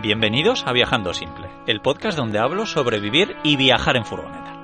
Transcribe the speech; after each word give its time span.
Bienvenidos 0.00 0.64
a 0.66 0.72
Viajando 0.72 1.12
Simple, 1.12 1.48
el 1.66 1.82
podcast 1.82 2.16
donde 2.16 2.38
hablo 2.38 2.64
sobre 2.64 2.98
vivir 2.98 3.36
y 3.44 3.56
viajar 3.56 3.96
en 3.96 4.06
furgoneta. 4.06 4.56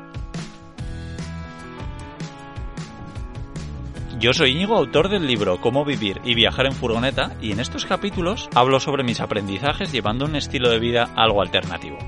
Yo 4.18 4.32
soy 4.32 4.52
Íñigo, 4.52 4.74
autor 4.74 5.10
del 5.10 5.26
libro 5.26 5.60
Cómo 5.60 5.84
vivir 5.84 6.22
y 6.24 6.34
viajar 6.34 6.64
en 6.64 6.72
furgoneta, 6.72 7.36
y 7.42 7.52
en 7.52 7.60
estos 7.60 7.84
capítulos 7.84 8.48
hablo 8.54 8.80
sobre 8.80 9.04
mis 9.04 9.20
aprendizajes 9.20 9.92
llevando 9.92 10.24
un 10.24 10.34
estilo 10.34 10.70
de 10.70 10.78
vida 10.78 11.10
algo 11.14 11.42
alternativo. 11.42 11.98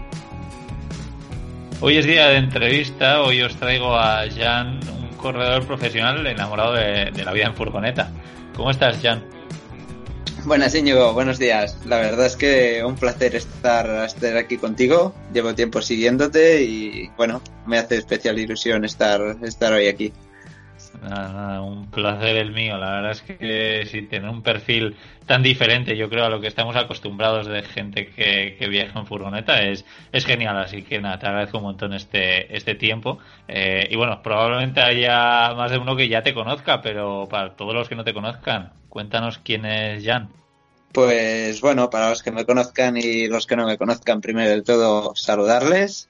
Hoy 1.83 1.99
es 1.99 2.07
día 2.07 2.29
de 2.29 2.39
entrevista, 2.39 3.21
hoy 3.21 3.43
os 3.43 3.55
traigo 3.57 3.97
a 3.97 4.25
Jan, 4.35 4.81
un 4.89 5.15
corredor 5.19 5.67
profesional 5.67 6.27
enamorado 6.27 6.73
de, 6.73 7.13
la 7.23 7.33
vida 7.33 7.45
en 7.45 7.55
furgoneta. 7.55 8.11
¿Cómo 8.57 8.71
estás, 8.71 8.99
Jan? 9.03 9.40
Buenas, 10.47 10.75
Íñigo, 10.75 11.13
buenos 11.13 11.39
días. 11.39 11.79
La 11.87 11.99
verdad 11.99 12.27
es 12.27 12.37
que 12.37 12.83
un 12.83 12.97
placer 12.97 13.37
estar, 13.37 14.05
estar 14.05 14.37
aquí 14.37 14.57
contigo. 14.57 15.15
Llevo 15.35 15.55
tiempo 15.55 15.83
siguiéndote 15.83 16.63
y, 16.63 17.09
bueno, 17.17 17.43
me 17.67 17.79
hace 17.79 17.99
especial 17.99 18.39
ilusión 18.39 18.85
estar, 18.85 19.21
estar 19.43 19.73
hoy 19.73 19.87
aquí. 19.87 20.13
Nada, 21.03 21.33
nada, 21.33 21.61
un 21.61 21.91
placer 21.91 22.37
el 22.37 22.53
mío. 22.53 22.79
La 22.79 22.91
verdad 22.93 23.11
es 23.13 23.23
que 23.23 23.87
sí, 23.87 24.03
tener 24.03 24.31
un 24.31 24.43
perfil 24.43 24.97
tan 25.27 25.43
diferente, 25.43 25.97
yo 25.97 26.09
creo, 26.09 26.25
a 26.25 26.31
lo 26.31 26.41
que 26.41 26.49
estamos 26.49 26.75
acostumbrados 26.75 27.47
de 27.47 27.63
gente 27.63 28.07
que, 28.07 28.57
que 28.59 28.69
viaja 28.69 28.99
en 28.99 29.07
furgoneta 29.07 29.63
es, 29.63 29.85
es 30.11 30.25
genial. 30.25 30.57
Así 30.57 30.83
que 30.83 31.01
nada, 31.01 31.19
te 31.19 31.27
agradezco 31.27 31.59
un 31.59 31.65
montón 31.65 31.93
este, 31.93 32.55
este 32.57 32.75
tiempo. 32.75 33.19
Eh, 33.47 33.89
y 33.91 33.97
bueno, 33.97 34.23
probablemente 34.23 34.81
haya 34.81 35.55
más 35.55 35.71
de 35.71 35.79
uno 35.79 35.97
que 35.97 36.09
ya 36.09 36.23
te 36.23 36.35
conozca, 36.35 36.81
pero 36.81 37.29
para 37.31 37.55
todos 37.57 37.75
los 37.75 37.89
que 37.89 37.95
no 37.95 38.05
te 38.05 38.15
conozcan, 38.15 38.73
cuéntanos 38.91 39.41
quién 39.43 39.65
es 39.65 40.05
Jan. 40.05 40.29
Pues 40.93 41.61
bueno, 41.61 41.89
para 41.89 42.11
los 42.11 42.23
que 42.23 42.33
me 42.33 42.45
conozcan 42.45 42.97
y 42.97 43.29
los 43.29 43.47
que 43.47 43.57
no 43.57 43.65
me 43.65 43.79
conozcan, 43.79 44.21
primero 44.21 44.51
de 44.51 44.63
todo 44.63 45.15
saludarles. 45.15 46.09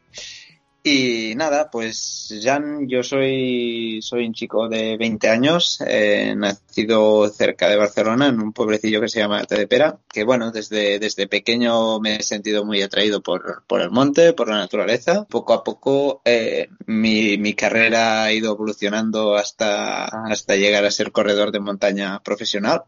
Y 0.83 1.34
nada, 1.36 1.70
pues 1.70 2.34
Jan, 2.42 2.89
yo 2.89 3.03
soy, 3.03 4.00
soy 4.00 4.27
un 4.27 4.33
chico 4.33 4.67
de 4.67 4.97
20 4.97 5.28
años, 5.28 5.78
eh, 5.87 6.34
nacido 6.34 7.28
cerca 7.28 7.69
de 7.69 7.77
Barcelona, 7.77 8.28
en 8.28 8.41
un 8.41 8.55
pueblecillo 8.55 8.98
que 9.03 9.11
se 9.11 9.20
llama 9.20 9.45
Tedepera, 9.45 9.98
que 10.11 10.25
bueno, 10.25 10.50
desde, 10.50 10.98
desde 10.98 11.28
pequeño 11.28 12.00
me 12.00 12.17
he 12.17 12.22
sentido 12.22 12.64
muy 12.64 12.81
atraído 12.81 13.22
por, 13.22 13.62
por 13.67 13.83
el 13.83 13.91
monte, 13.91 14.33
por 14.33 14.48
la 14.48 14.56
naturaleza. 14.56 15.27
Poco 15.28 15.53
a 15.53 15.62
poco 15.62 16.22
eh, 16.25 16.70
mi, 16.87 17.37
mi 17.37 17.53
carrera 17.53 18.22
ha 18.22 18.33
ido 18.33 18.53
evolucionando 18.53 19.37
hasta, 19.37 20.06
hasta 20.06 20.56
llegar 20.56 20.87
a 20.87 20.91
ser 20.91 21.12
corredor 21.12 21.53
de 21.53 21.61
montaña 21.61 22.22
profesional 22.22 22.84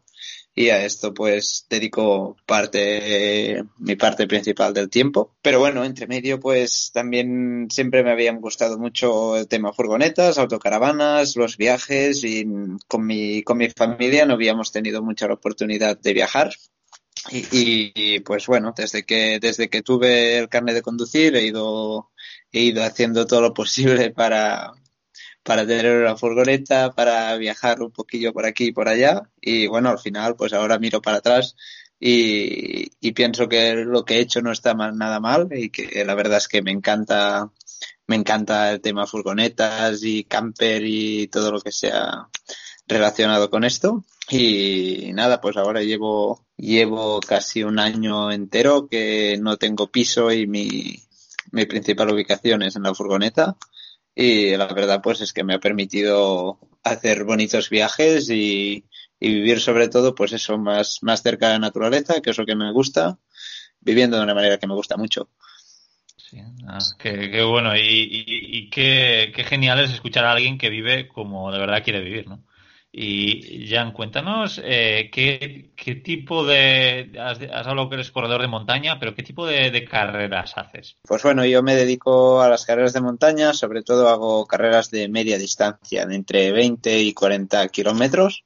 y 0.54 0.68
a 0.68 0.84
esto 0.84 1.14
pues 1.14 1.66
dedico 1.70 2.36
parte 2.46 3.64
mi 3.78 3.96
parte 3.96 4.26
principal 4.26 4.74
del 4.74 4.90
tiempo. 4.90 5.34
Pero 5.42 5.60
bueno 5.60 5.84
entre 5.84 6.06
medio 6.06 6.40
pues 6.40 6.90
también 6.92 7.68
siempre 7.70 8.02
me 8.02 8.10
habían 8.10 8.40
gustado 8.40 8.78
mucho 8.78 9.36
el 9.36 9.48
tema 9.48 9.72
furgonetas 9.72 10.38
autocaravanas 10.38 11.36
los 11.36 11.56
viajes 11.56 12.22
y 12.24 12.46
con 12.86 13.06
mi 13.06 13.42
con 13.42 13.58
mi 13.58 13.70
familia 13.70 14.26
no 14.26 14.34
habíamos 14.34 14.72
tenido 14.72 15.02
mucha 15.02 15.26
la 15.26 15.34
oportunidad 15.34 15.98
de 15.98 16.12
viajar. 16.12 16.52
Y, 17.30 18.18
pues 18.20 18.46
bueno 18.46 18.74
desde 18.76 19.04
que 19.04 19.38
desde 19.38 19.68
que 19.70 19.82
tuve 19.82 20.38
el 20.38 20.48
carnet 20.48 20.74
de 20.74 20.82
conducir 20.82 21.36
he 21.36 21.46
ido 21.46 22.10
he 22.50 22.62
ido 22.62 22.82
haciendo 22.82 23.26
todo 23.26 23.40
lo 23.40 23.54
posible 23.54 24.10
para 24.10 24.72
para 25.42 25.66
tener 25.66 26.02
una 26.02 26.16
furgoneta, 26.16 26.92
para 26.92 27.36
viajar 27.36 27.82
un 27.82 27.90
poquillo 27.90 28.32
por 28.32 28.46
aquí 28.46 28.66
y 28.66 28.72
por 28.72 28.88
allá. 28.88 29.22
Y 29.40 29.66
bueno, 29.66 29.90
al 29.90 29.98
final, 29.98 30.36
pues 30.36 30.52
ahora 30.52 30.78
miro 30.78 31.02
para 31.02 31.18
atrás 31.18 31.56
y, 32.04 33.12
pienso 33.12 33.48
que 33.48 33.74
lo 33.76 34.04
que 34.04 34.16
he 34.16 34.20
hecho 34.20 34.42
no 34.42 34.50
está 34.50 34.74
mal, 34.74 34.96
nada 34.98 35.20
mal 35.20 35.48
y 35.52 35.70
que 35.70 36.04
la 36.04 36.14
verdad 36.14 36.38
es 36.38 36.48
que 36.48 36.62
me 36.62 36.72
encanta, 36.72 37.50
me 38.08 38.16
encanta 38.16 38.72
el 38.72 38.80
tema 38.80 39.06
furgonetas 39.06 40.02
y 40.02 40.24
camper 40.24 40.82
y 40.84 41.28
todo 41.28 41.52
lo 41.52 41.60
que 41.60 41.70
sea 41.70 42.28
relacionado 42.88 43.50
con 43.50 43.64
esto. 43.64 44.04
Y 44.30 45.12
nada, 45.14 45.40
pues 45.40 45.56
ahora 45.56 45.82
llevo, 45.82 46.44
llevo 46.56 47.20
casi 47.20 47.62
un 47.62 47.78
año 47.78 48.32
entero 48.32 48.88
que 48.88 49.38
no 49.40 49.56
tengo 49.56 49.90
piso 49.90 50.32
y 50.32 50.46
mi, 50.46 50.96
mi 51.52 51.66
principal 51.66 52.10
ubicación 52.10 52.62
es 52.62 52.74
en 52.74 52.82
la 52.84 52.94
furgoneta 52.94 53.56
y 54.14 54.56
la 54.56 54.66
verdad 54.66 55.00
pues 55.02 55.20
es 55.20 55.32
que 55.32 55.44
me 55.44 55.54
ha 55.54 55.60
permitido 55.60 56.58
hacer 56.82 57.24
bonitos 57.24 57.70
viajes 57.70 58.28
y, 58.30 58.84
vivir 59.20 59.60
sobre 59.60 59.86
todo 59.86 60.16
pues 60.16 60.32
eso 60.32 60.58
más, 60.58 60.98
más 61.02 61.22
cerca 61.22 61.46
de 61.46 61.52
la 61.52 61.60
naturaleza, 61.60 62.20
que 62.20 62.30
es 62.30 62.38
lo 62.38 62.44
que 62.44 62.56
me 62.56 62.72
gusta, 62.72 63.18
viviendo 63.80 64.16
de 64.16 64.24
una 64.24 64.34
manera 64.34 64.58
que 64.58 64.66
me 64.66 64.74
gusta 64.74 64.96
mucho. 64.96 65.30
Sí, 66.16 66.38
ah, 66.66 66.78
qué, 66.98 67.42
bueno 67.44 67.76
y, 67.76 67.80
y, 67.80 68.24
y 68.26 68.70
qué, 68.70 69.32
qué, 69.34 69.44
genial 69.44 69.78
es 69.78 69.92
escuchar 69.92 70.24
a 70.24 70.32
alguien 70.32 70.58
que 70.58 70.70
vive 70.70 71.06
como 71.06 71.52
de 71.52 71.58
verdad 71.58 71.84
quiere 71.84 72.00
vivir, 72.00 72.26
¿no? 72.26 72.42
Y 72.94 73.70
Jan, 73.70 73.92
cuéntanos 73.92 74.60
eh, 74.62 75.08
¿qué, 75.10 75.94
tipo 76.04 76.44
de... 76.44 77.10
Has, 77.18 77.40
hablado 77.66 77.88
que 77.88 77.94
eres 77.94 78.10
corredor 78.10 78.42
de 78.42 78.48
montaña, 78.48 78.98
pero 78.98 79.14
¿qué 79.14 79.22
tipo 79.22 79.46
de, 79.46 79.88
carreras 79.90 80.58
haces? 80.58 80.98
Pues 81.00 81.22
bueno, 81.22 81.46
yo 81.46 81.62
me 81.62 81.74
dedico 81.74 82.42
a 82.42 82.50
las 82.50 82.66
carreras 82.66 82.92
de 82.92 83.00
montaña, 83.00 83.54
sobre 83.54 83.82
todo 83.82 84.10
hago 84.10 84.46
carreras 84.46 84.90
de 84.90 85.08
media 85.08 85.38
distancia, 85.38 86.04
de 86.04 86.14
entre 86.14 86.52
20 86.52 87.00
y 87.00 87.14
40 87.14 87.66
kilómetros. 87.68 88.44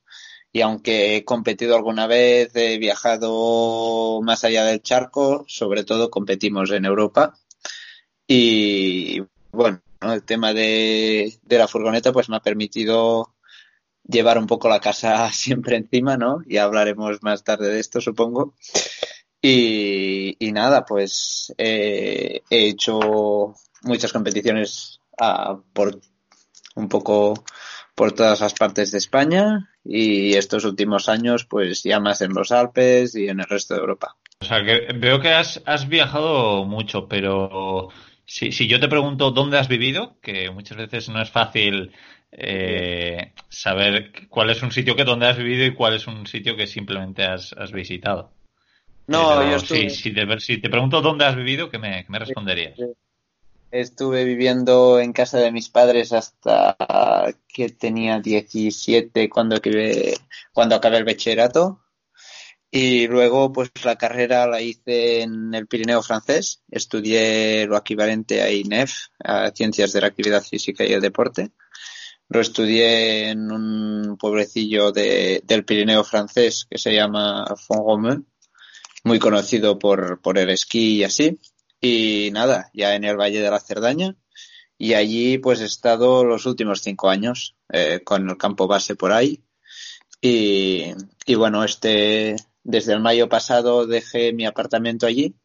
Y 0.52 0.60
aunque 0.60 1.16
he 1.16 1.24
competido 1.24 1.74
alguna 1.74 2.06
vez, 2.06 2.54
he 2.54 2.78
viajado 2.78 4.22
más 4.22 4.44
allá 4.44 4.64
del 4.64 4.80
charco, 4.80 5.44
sobre 5.48 5.82
todo 5.82 6.08
competimos 6.08 6.70
en 6.70 6.84
Europa. 6.84 7.36
Y 8.28 9.22
bueno, 9.50 9.82
el 10.02 10.22
tema 10.22 10.54
de 10.54 11.36
la 11.48 11.66
furgoneta 11.66 12.12
pues 12.12 12.28
me 12.28 12.36
ha 12.36 12.40
permitido 12.40 13.35
llevar 14.08 14.38
un 14.38 14.46
poco 14.46 14.68
la 14.68 14.80
casa 14.80 15.30
siempre 15.32 15.76
encima, 15.76 16.16
¿no? 16.16 16.40
Y 16.46 16.58
hablaremos 16.58 17.22
más 17.22 17.44
tarde 17.44 17.68
de 17.68 17.80
esto, 17.80 18.00
supongo. 18.00 18.54
Y, 19.40 20.36
y 20.38 20.52
nada, 20.52 20.84
pues 20.84 21.54
eh, 21.58 22.42
he 22.50 22.68
hecho 22.68 23.54
muchas 23.82 24.12
competiciones 24.12 25.00
uh, 25.20 25.60
por 25.72 26.00
un 26.74 26.88
poco 26.88 27.44
por 27.94 28.12
todas 28.12 28.40
las 28.40 28.54
partes 28.54 28.92
de 28.92 28.98
España 28.98 29.70
y 29.84 30.34
estos 30.34 30.64
últimos 30.64 31.08
años 31.08 31.46
pues 31.46 31.82
ya 31.82 32.00
más 32.00 32.20
en 32.20 32.34
los 32.34 32.52
Alpes 32.52 33.14
y 33.14 33.28
en 33.28 33.40
el 33.40 33.46
resto 33.46 33.74
de 33.74 33.80
Europa. 33.80 34.16
O 34.40 34.44
sea, 34.44 34.62
que 34.64 34.92
veo 34.94 35.20
que 35.20 35.32
has, 35.32 35.62
has 35.64 35.88
viajado 35.88 36.64
mucho, 36.66 37.08
pero 37.08 37.88
si, 38.26 38.52
si 38.52 38.66
yo 38.66 38.80
te 38.80 38.88
pregunto 38.88 39.30
dónde 39.30 39.58
has 39.58 39.68
vivido, 39.68 40.18
que 40.20 40.50
muchas 40.50 40.76
veces 40.76 41.08
no 41.08 41.22
es 41.22 41.30
fácil 41.30 41.92
eh, 42.38 43.32
saber 43.48 44.28
cuál 44.28 44.50
es 44.50 44.62
un 44.62 44.70
sitio 44.70 44.94
que 44.94 45.04
donde 45.04 45.26
has 45.26 45.38
vivido 45.38 45.64
y 45.64 45.74
cuál 45.74 45.94
es 45.94 46.06
un 46.06 46.26
sitio 46.26 46.54
que 46.54 46.66
simplemente 46.66 47.24
has, 47.24 47.54
has 47.54 47.72
visitado. 47.72 48.30
No, 49.06 49.38
Pero, 49.38 49.50
yo 49.50 49.56
estuve... 49.56 49.88
si, 49.88 49.96
si, 49.96 50.12
te, 50.12 50.40
si, 50.40 50.58
te, 50.58 50.68
pregunto 50.68 51.00
dónde 51.00 51.24
has 51.24 51.34
vivido, 51.34 51.70
¿qué 51.70 51.78
me, 51.78 52.04
qué 52.04 52.12
me 52.12 52.18
responderías? 52.18 52.78
Estuve 53.70 54.24
viviendo 54.24 55.00
en 55.00 55.12
casa 55.12 55.38
de 55.38 55.50
mis 55.50 55.70
padres 55.70 56.12
hasta 56.12 56.76
que 57.48 57.70
tenía 57.70 58.20
17 58.20 59.28
cuando 59.30 59.56
acabé, 59.56 60.14
cuando 60.52 60.74
acabé 60.74 60.98
el 60.98 61.04
bachillerato. 61.04 61.80
Y 62.70 63.06
luego, 63.06 63.52
pues 63.52 63.70
la 63.84 63.96
carrera 63.96 64.46
la 64.46 64.60
hice 64.60 65.22
en 65.22 65.54
el 65.54 65.66
Pirineo 65.66 66.02
francés. 66.02 66.62
Estudié 66.70 67.66
lo 67.66 67.78
equivalente 67.78 68.42
a 68.42 68.50
INEF, 68.50 69.06
a 69.24 69.50
Ciencias 69.52 69.92
de 69.92 70.00
la 70.02 70.08
Actividad 70.08 70.42
Física 70.42 70.84
y 70.84 70.92
el 70.92 71.00
Deporte. 71.00 71.52
Lo 72.28 72.40
estudié 72.40 73.30
en 73.30 73.50
un 73.52 74.16
pueblecillo 74.18 74.92
de, 74.92 75.42
del 75.44 75.64
Pirineo 75.64 76.02
francés 76.04 76.66
que 76.68 76.78
se 76.78 76.92
llama 76.92 77.44
Font-Romeu, 77.56 78.24
muy 79.04 79.18
conocido 79.18 79.78
por, 79.78 80.20
por 80.20 80.38
el 80.38 80.50
esquí 80.50 80.96
y 80.96 81.04
así. 81.04 81.38
Y 81.80 82.30
nada, 82.32 82.70
ya 82.74 82.94
en 82.94 83.04
el 83.04 83.16
Valle 83.16 83.40
de 83.40 83.50
la 83.50 83.60
Cerdaña. 83.60 84.16
Y 84.78 84.94
allí 84.94 85.38
pues 85.38 85.60
he 85.60 85.64
estado 85.64 86.24
los 86.24 86.46
últimos 86.46 86.82
cinco 86.82 87.08
años 87.08 87.56
eh, 87.72 88.00
con 88.04 88.28
el 88.28 88.36
campo 88.36 88.66
base 88.66 88.96
por 88.96 89.12
ahí. 89.12 89.42
Y, 90.20 90.92
y 91.26 91.34
bueno, 91.36 91.62
este, 91.64 92.36
desde 92.64 92.92
el 92.92 93.00
mayo 93.00 93.28
pasado 93.28 93.86
dejé 93.86 94.32
mi 94.32 94.44
apartamento 94.46 95.06
allí 95.06 95.36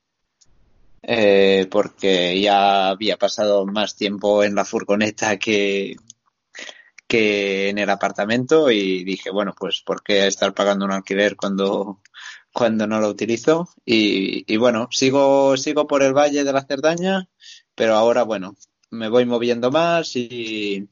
eh, 1.04 1.68
porque 1.72 2.39
ya 2.39 2.89
había 2.89 3.18
pasado 3.18 3.66
más 3.66 3.95
tiempo 3.95 4.44
en 4.44 4.56
la 4.56 4.66
furgoneta 4.66 5.38
que, 5.38 5.95
que 7.11 7.67
en 7.67 7.77
el 7.77 7.89
apartamento 7.89 8.71
y 8.71 9.03
dije, 9.03 9.31
bueno, 9.31 9.53
pues 9.59 9.81
¿por 9.85 10.01
qué 10.01 10.27
estar 10.27 10.53
pagando 10.53 10.85
un 10.85 10.93
alquiler 10.93 11.35
cuando, 11.35 11.99
cuando 12.53 12.87
no 12.87 13.01
lo 13.01 13.09
utilizo? 13.09 13.67
Y, 13.83 14.55
bueno, 14.55 14.87
sigo, 14.91 15.57
sigo 15.57 15.87
por 15.87 16.03
el 16.03 16.13
Valle 16.13 16.45
de 16.45 16.53
la 16.53 16.63
Cerdaña, 16.63 17.27
pero 17.75 17.95
ahora, 17.95 18.23
bueno, 18.23 18.55
me 18.91 19.09
voy 19.09 19.25
moviendo 19.25 19.71
más 19.71 20.15
y, 20.15 20.87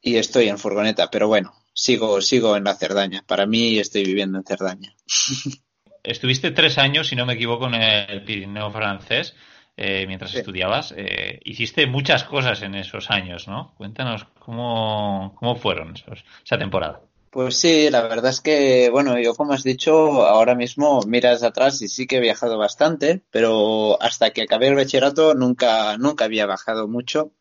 y 0.00 0.16
estoy 0.16 0.48
en 0.48 0.56
furgoneta, 0.56 1.10
pero 1.10 1.28
bueno, 1.28 1.52
sigo, 1.74 2.22
sigo 2.22 2.56
en 2.56 2.64
la 2.64 2.74
Cerdaña. 2.74 3.22
Para 3.26 3.44
mí 3.44 3.78
estoy 3.78 4.02
viviendo 4.02 4.38
en 4.38 4.44
Cerdaña. 4.44 4.96
Estuviste 6.02 6.52
tres 6.52 6.78
años, 6.78 7.08
si 7.08 7.16
no 7.16 7.26
me 7.26 7.34
equivoco, 7.34 7.66
en 7.66 7.74
el 7.74 8.24
Pirineo 8.24 8.70
francés. 8.70 9.34
Eh, 9.76 10.06
mientras 10.06 10.34
estudiabas. 10.34 10.94
Eh, 10.96 11.40
hiciste 11.44 11.86
muchas 11.86 12.24
cosas 12.24 12.62
en 12.62 12.74
esos 12.74 13.10
años, 13.10 13.46
¿no? 13.46 13.74
Cuéntanos 13.76 14.26
cómo, 14.38 15.34
cómo 15.38 15.56
fueron 15.56 15.94
esos, 15.94 16.24
esa 16.44 16.56
temporada. 16.56 17.02
Pues 17.30 17.58
sí, 17.58 17.90
la 17.90 18.00
verdad 18.00 18.30
es 18.30 18.40
que, 18.40 18.88
bueno, 18.90 19.18
yo 19.20 19.34
como 19.34 19.52
has 19.52 19.62
dicho, 19.62 20.26
ahora 20.26 20.54
mismo 20.54 21.02
miras 21.06 21.42
atrás 21.42 21.82
y 21.82 21.88
sí 21.88 22.06
que 22.06 22.16
he 22.16 22.20
viajado 22.20 22.56
bastante, 22.56 23.22
pero 23.30 24.00
hasta 24.00 24.30
que 24.30 24.42
acabé 24.42 24.68
el 24.68 24.76
bachillerato 24.76 25.34
nunca, 25.34 25.98
nunca 25.98 26.24
había 26.24 26.46
bajado 26.46 26.88
mucho 26.88 27.32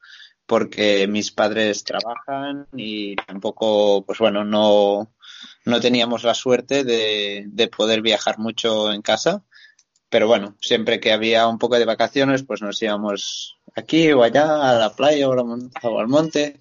porque 0.46 1.08
mis 1.08 1.32
padres 1.32 1.86
trabajan 1.86 2.68
y 2.76 3.16
tampoco, 3.16 4.04
pues 4.06 4.20
bueno, 4.20 4.44
no, 4.44 5.14
no 5.64 5.80
teníamos 5.80 6.26
la 6.26 6.34
suerte 6.34 6.84
de, 6.84 7.46
de 7.48 7.68
poder 7.70 8.02
viajar 8.02 8.38
mucho 8.38 8.92
en 8.92 9.02
casa. 9.02 9.46
Pero 10.16 10.28
bueno, 10.28 10.56
siempre 10.62 11.02
que 11.02 11.12
había 11.12 11.46
un 11.46 11.60
poco 11.60 11.78
de 11.78 11.84
vacaciones, 11.84 12.42
pues 12.44 12.62
nos 12.62 12.82
íbamos 12.82 13.58
aquí 13.76 14.14
o 14.14 14.24
allá, 14.24 14.70
a 14.70 14.80
la 14.80 14.96
playa 14.96 15.28
o 15.28 16.00
al 16.00 16.08
monte. 16.08 16.58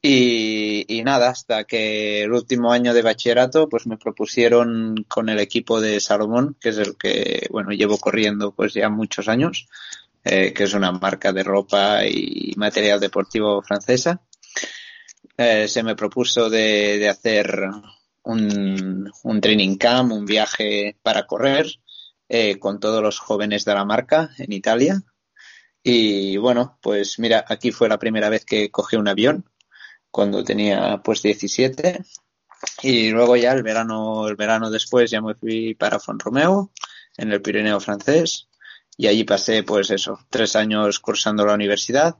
Y, 0.00 1.02
nada, 1.04 1.30
hasta 1.30 1.64
que 1.64 2.22
el 2.22 2.32
último 2.32 2.70
año 2.70 2.94
de 2.94 3.02
bachillerato, 3.02 3.68
pues 3.68 3.88
me 3.88 3.96
propusieron 3.96 5.04
con 5.08 5.28
el 5.28 5.40
equipo 5.40 5.80
de 5.80 5.98
Salomón, 5.98 6.56
que 6.60 6.68
es 6.68 6.78
el 6.78 6.96
que, 6.96 7.48
bueno, 7.50 7.70
llevo 7.72 7.98
corriendo 7.98 8.54
pues 8.54 8.72
ya 8.72 8.88
muchos 8.88 9.26
años, 9.26 9.66
eh, 10.22 10.52
que 10.52 10.62
es 10.62 10.72
una 10.72 10.92
marca 10.92 11.32
de 11.32 11.42
ropa 11.42 12.06
y 12.06 12.54
material 12.56 13.00
deportivo 13.00 13.62
francesa. 13.62 14.22
Eh, 15.36 15.66
se 15.66 15.82
me 15.82 15.96
propuso 15.96 16.48
de, 16.48 16.98
de 17.00 17.08
hacer 17.08 17.62
un, 18.22 19.10
un, 19.24 19.40
training 19.40 19.76
camp, 19.76 20.12
un 20.12 20.24
viaje 20.24 20.96
para 21.02 21.26
correr 21.26 21.66
eh, 22.32 22.60
con 22.60 22.78
todos 22.78 23.02
los 23.02 23.18
jóvenes 23.18 23.64
de 23.64 23.74
la 23.74 23.84
marca 23.84 24.30
en 24.38 24.52
Italia. 24.52 25.02
Y 25.82 26.36
bueno, 26.36 26.78
pues 26.80 27.18
mira, 27.18 27.44
aquí 27.48 27.72
fue 27.72 27.88
la 27.88 27.98
primera 27.98 28.28
vez 28.28 28.44
que 28.44 28.70
cogí 28.70 28.94
un 28.94 29.08
avión 29.08 29.50
cuando 30.12 30.44
tenía 30.44 31.00
pues 31.02 31.22
17 31.22 32.04
y 32.82 33.10
luego 33.10 33.36
ya 33.36 33.52
el 33.52 33.64
verano 33.64 34.28
el 34.28 34.36
verano 34.36 34.70
después 34.70 35.10
ya 35.10 35.20
me 35.20 35.34
fui 35.34 35.74
para 35.74 35.98
Romeo 36.06 36.70
en 37.16 37.32
el 37.32 37.42
Pirineo 37.42 37.80
francés. 37.80 38.48
Y 38.96 39.08
allí 39.08 39.24
pasé 39.24 39.64
pues 39.64 39.90
eso, 39.90 40.20
tres 40.30 40.54
años 40.54 41.00
cursando 41.00 41.44
la 41.44 41.54
universidad. 41.54 42.16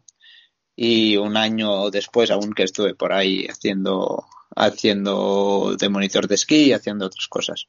Y 0.75 1.17
un 1.19 1.37
año 1.37 1.89
después 1.91 2.33
aún 2.33 2.53
que 2.53 2.65
estuve 2.65 2.97
por 2.97 3.13
ahí 3.13 3.47
haciendo 3.47 4.27
haciendo 4.57 5.77
de 5.79 5.89
monitor 5.89 6.27
de 6.29 6.35
esquí 6.35 6.65
y 6.67 6.73
haciendo 6.73 7.07
otras 7.07 7.29
cosas. 7.29 7.69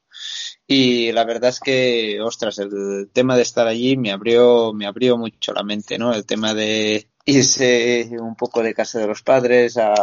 Y 0.66 1.12
la 1.12 1.24
verdad 1.24 1.50
es 1.50 1.60
que, 1.60 2.20
ostras, 2.20 2.58
el 2.58 3.10
tema 3.12 3.36
de 3.36 3.42
estar 3.42 3.66
allí 3.66 3.96
me 3.96 4.12
abrió, 4.12 4.72
me 4.72 4.86
abrió 4.86 5.16
mucho 5.16 5.52
la 5.52 5.62
mente, 5.62 5.98
¿no? 5.98 6.14
El 6.14 6.24
tema 6.24 6.54
de 6.54 7.08
irse 7.24 8.08
un 8.18 8.34
poco 8.34 8.62
de 8.62 8.74
casa 8.74 8.98
de 8.98 9.06
los 9.06 9.22
padres 9.22 9.76
a, 9.76 9.94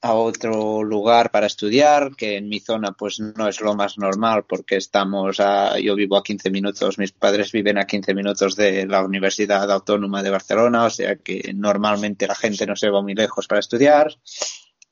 a 0.00 0.14
otro 0.14 0.82
lugar 0.84 1.30
para 1.30 1.46
estudiar, 1.46 2.14
que 2.14 2.36
en 2.36 2.48
mi 2.48 2.60
zona 2.60 2.92
pues 2.92 3.18
no 3.18 3.48
es 3.48 3.60
lo 3.60 3.74
más 3.74 3.98
normal 3.98 4.44
porque 4.48 4.76
estamos 4.76 5.40
a, 5.40 5.78
yo 5.80 5.96
vivo 5.96 6.16
a 6.16 6.22
15 6.22 6.50
minutos, 6.50 6.98
mis 6.98 7.12
padres 7.12 7.50
viven 7.50 7.78
a 7.78 7.86
15 7.86 8.14
minutos 8.14 8.54
de 8.54 8.86
la 8.86 9.04
Universidad 9.04 9.70
Autónoma 9.70 10.22
de 10.22 10.30
Barcelona, 10.30 10.84
o 10.84 10.90
sea 10.90 11.16
que 11.16 11.52
normalmente 11.54 12.28
la 12.28 12.36
gente 12.36 12.66
no 12.66 12.76
se 12.76 12.90
va 12.90 13.02
muy 13.02 13.14
lejos 13.14 13.48
para 13.48 13.60
estudiar. 13.60 14.14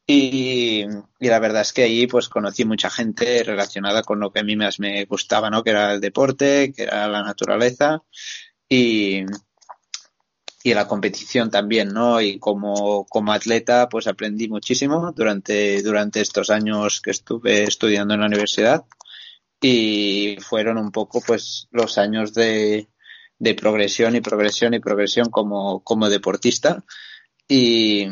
Y, 0.06 0.84
la 1.18 1.38
verdad 1.38 1.62
es 1.62 1.72
que 1.72 1.84
allí 1.84 2.06
pues 2.06 2.28
conocí 2.28 2.64
mucha 2.64 2.90
gente 2.90 3.42
relacionada 3.42 4.02
con 4.02 4.20
lo 4.20 4.30
que 4.30 4.40
a 4.40 4.44
mí 4.44 4.54
más 4.56 4.78
me 4.78 5.04
gustaba, 5.06 5.48
¿no? 5.50 5.62
Que 5.64 5.70
era 5.70 5.94
el 5.94 6.00
deporte, 6.00 6.72
que 6.76 6.82
era 6.82 7.08
la 7.08 7.22
naturaleza 7.22 8.02
y, 8.68 9.24
y 10.62 10.74
la 10.74 10.86
competición 10.86 11.50
también, 11.50 11.88
¿no? 11.88 12.20
Y 12.20 12.38
como, 12.38 13.06
como 13.06 13.32
atleta 13.32 13.88
pues 13.88 14.06
aprendí 14.06 14.48
muchísimo 14.48 15.12
durante, 15.12 15.82
durante 15.82 16.20
estos 16.20 16.50
años 16.50 17.00
que 17.00 17.10
estuve 17.10 17.64
estudiando 17.64 18.14
en 18.14 18.20
la 18.20 18.26
universidad 18.26 18.84
y 19.60 20.36
fueron 20.40 20.76
un 20.76 20.90
poco 20.92 21.22
pues 21.26 21.68
los 21.70 21.96
años 21.96 22.34
de, 22.34 22.88
de 23.38 23.54
progresión 23.54 24.16
y 24.16 24.20
progresión 24.20 24.74
y 24.74 24.80
progresión 24.80 25.30
como, 25.30 25.82
como 25.82 26.10
deportista 26.10 26.84
y, 27.48 28.06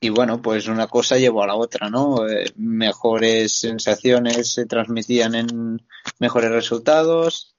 y 0.00 0.10
bueno, 0.10 0.40
pues 0.40 0.68
una 0.68 0.86
cosa 0.86 1.16
llevó 1.16 1.42
a 1.42 1.46
la 1.48 1.56
otra, 1.56 1.90
¿no? 1.90 2.28
Eh, 2.28 2.52
mejores 2.56 3.60
sensaciones 3.60 4.52
se 4.52 4.66
transmitían 4.66 5.34
en 5.34 5.82
mejores 6.20 6.50
resultados, 6.50 7.56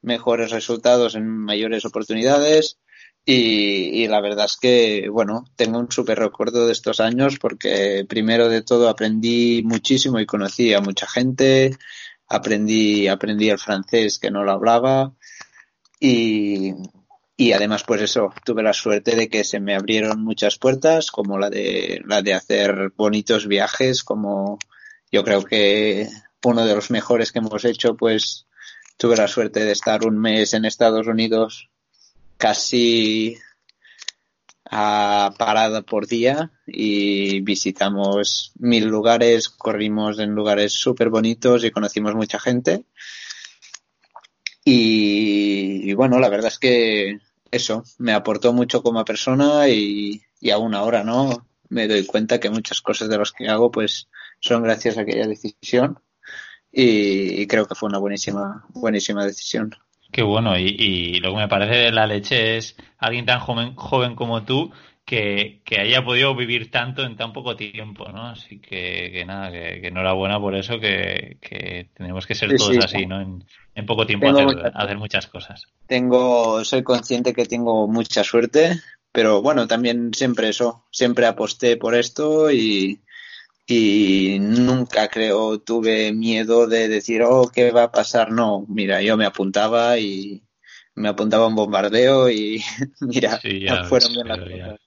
mejores 0.00 0.50
resultados 0.50 1.16
en 1.16 1.26
mayores 1.26 1.84
oportunidades 1.84 2.78
y, 3.26 4.06
la 4.06 4.20
verdad 4.20 4.44
es 4.44 4.56
que, 4.60 5.08
bueno, 5.10 5.44
tengo 5.56 5.78
un 5.78 5.90
súper 5.90 6.18
recuerdo 6.18 6.66
de 6.66 6.72
estos 6.72 7.00
años 7.00 7.38
porque 7.40 8.04
primero 8.08 8.48
de 8.48 8.62
todo 8.62 8.88
aprendí 8.88 9.62
muchísimo 9.64 10.20
y 10.20 10.26
conocí 10.26 10.74
a 10.74 10.80
mucha 10.80 11.08
gente, 11.08 11.76
aprendí, 12.28 13.08
aprendí 13.08 13.48
el 13.48 13.58
francés 13.58 14.18
que 14.18 14.30
no 14.30 14.44
lo 14.44 14.52
hablaba 14.52 15.14
y, 15.98 16.74
y 17.36 17.52
además 17.52 17.84
pues 17.84 18.02
eso 18.02 18.32
tuve 18.44 18.62
la 18.62 18.72
suerte 18.72 19.16
de 19.16 19.28
que 19.28 19.44
se 19.44 19.60
me 19.60 19.74
abrieron 19.74 20.22
muchas 20.22 20.58
puertas 20.58 21.10
como 21.10 21.38
la 21.38 21.50
de 21.50 22.02
la 22.06 22.22
de 22.22 22.34
hacer 22.34 22.92
bonitos 22.96 23.46
viajes 23.46 24.04
como 24.04 24.58
yo 25.10 25.24
creo 25.24 25.44
que 25.44 26.08
uno 26.44 26.64
de 26.64 26.74
los 26.74 26.90
mejores 26.90 27.32
que 27.32 27.40
hemos 27.40 27.64
hecho 27.64 27.96
pues 27.96 28.46
tuve 28.96 29.16
la 29.16 29.28
suerte 29.28 29.64
de 29.64 29.72
estar 29.72 30.06
un 30.06 30.18
mes 30.18 30.54
en 30.54 30.64
Estados 30.64 31.06
Unidos 31.06 31.70
casi 32.36 33.36
a 34.70 35.32
parada 35.38 35.82
por 35.82 36.06
día 36.06 36.50
y 36.66 37.40
visitamos 37.42 38.52
mil 38.58 38.86
lugares, 38.86 39.48
corrimos 39.48 40.18
en 40.18 40.30
lugares 40.30 40.72
súper 40.72 41.10
bonitos 41.10 41.64
y 41.64 41.70
conocimos 41.70 42.14
mucha 42.14 42.38
gente. 42.38 42.84
Y, 44.64 45.13
y, 45.84 45.94
bueno, 45.94 46.18
la 46.18 46.28
verdad 46.28 46.48
es 46.48 46.58
que 46.58 47.18
eso 47.50 47.84
me 47.98 48.12
aportó 48.12 48.52
mucho 48.52 48.82
como 48.82 49.04
persona 49.04 49.68
y, 49.68 50.22
y 50.40 50.50
aún 50.50 50.74
ahora, 50.74 51.04
¿no? 51.04 51.46
Me 51.68 51.88
doy 51.88 52.04
cuenta 52.06 52.40
que 52.40 52.50
muchas 52.50 52.80
cosas 52.80 53.08
de 53.08 53.18
las 53.18 53.32
que 53.32 53.48
hago 53.48 53.70
pues 53.70 54.08
son 54.40 54.62
gracias 54.62 54.98
a 54.98 55.02
aquella 55.02 55.26
decisión 55.26 55.98
y, 56.70 57.46
creo 57.46 57.66
que 57.66 57.74
fue 57.74 57.88
una 57.88 57.98
buenísima, 57.98 58.64
buenísima 58.70 59.24
decisión. 59.24 59.74
Qué 60.10 60.22
bueno, 60.22 60.58
y, 60.58 60.74
y, 60.78 61.20
lo 61.20 61.30
que 61.30 61.36
me 61.36 61.48
parece 61.48 61.76
de 61.76 61.92
la 61.92 62.06
leche 62.06 62.56
es 62.56 62.76
alguien 62.98 63.26
tan 63.26 63.40
joven, 63.40 63.74
joven 63.76 64.16
como 64.16 64.44
tú 64.44 64.72
que, 65.04 65.60
que, 65.64 65.80
haya 65.80 66.04
podido 66.04 66.34
vivir 66.34 66.70
tanto 66.70 67.02
en 67.02 67.16
tan 67.16 67.32
poco 67.32 67.56
tiempo, 67.56 68.08
¿no? 68.10 68.28
Así 68.28 68.58
que, 68.58 69.10
que 69.12 69.24
nada, 69.26 69.52
que, 69.52 69.80
que, 69.80 69.88
enhorabuena 69.88 70.40
por 70.40 70.54
eso, 70.54 70.80
que, 70.80 71.38
tenemos 71.94 72.26
que 72.26 72.34
ser 72.34 72.50
sí, 72.50 72.56
todos 72.56 72.72
sí. 72.72 72.80
así, 72.82 73.06
¿no? 73.06 73.20
En, 73.20 73.44
en 73.74 73.86
poco 73.86 74.06
tiempo 74.06 74.28
hacer, 74.28 74.46
mucha, 74.46 74.68
hacer, 74.68 74.98
muchas 74.98 75.26
cosas. 75.26 75.66
Tengo, 75.86 76.64
soy 76.64 76.82
consciente 76.82 77.34
que 77.34 77.44
tengo 77.44 77.86
mucha 77.86 78.24
suerte, 78.24 78.80
pero 79.12 79.42
bueno, 79.42 79.66
también 79.66 80.14
siempre 80.14 80.48
eso, 80.48 80.84
siempre 80.90 81.26
aposté 81.26 81.76
por 81.76 81.94
esto 81.94 82.50
y, 82.50 83.02
y 83.66 84.38
nunca 84.40 85.08
creo 85.08 85.60
tuve 85.60 86.12
miedo 86.12 86.66
de 86.66 86.88
decir, 86.88 87.22
oh, 87.22 87.50
¿qué 87.52 87.70
va 87.72 87.84
a 87.84 87.92
pasar? 87.92 88.30
No, 88.30 88.64
mira, 88.68 89.02
yo 89.02 89.16
me 89.18 89.26
apuntaba 89.26 89.98
y 89.98 90.42
me 90.94 91.08
apuntaba 91.08 91.44
a 91.44 91.48
un 91.48 91.54
bombardeo 91.54 92.30
y 92.30 92.62
mira, 93.00 93.38
sí, 93.40 93.66
fueron 93.88 94.12
bien 94.12 94.28
las 94.28 94.38
cosas. 94.38 94.80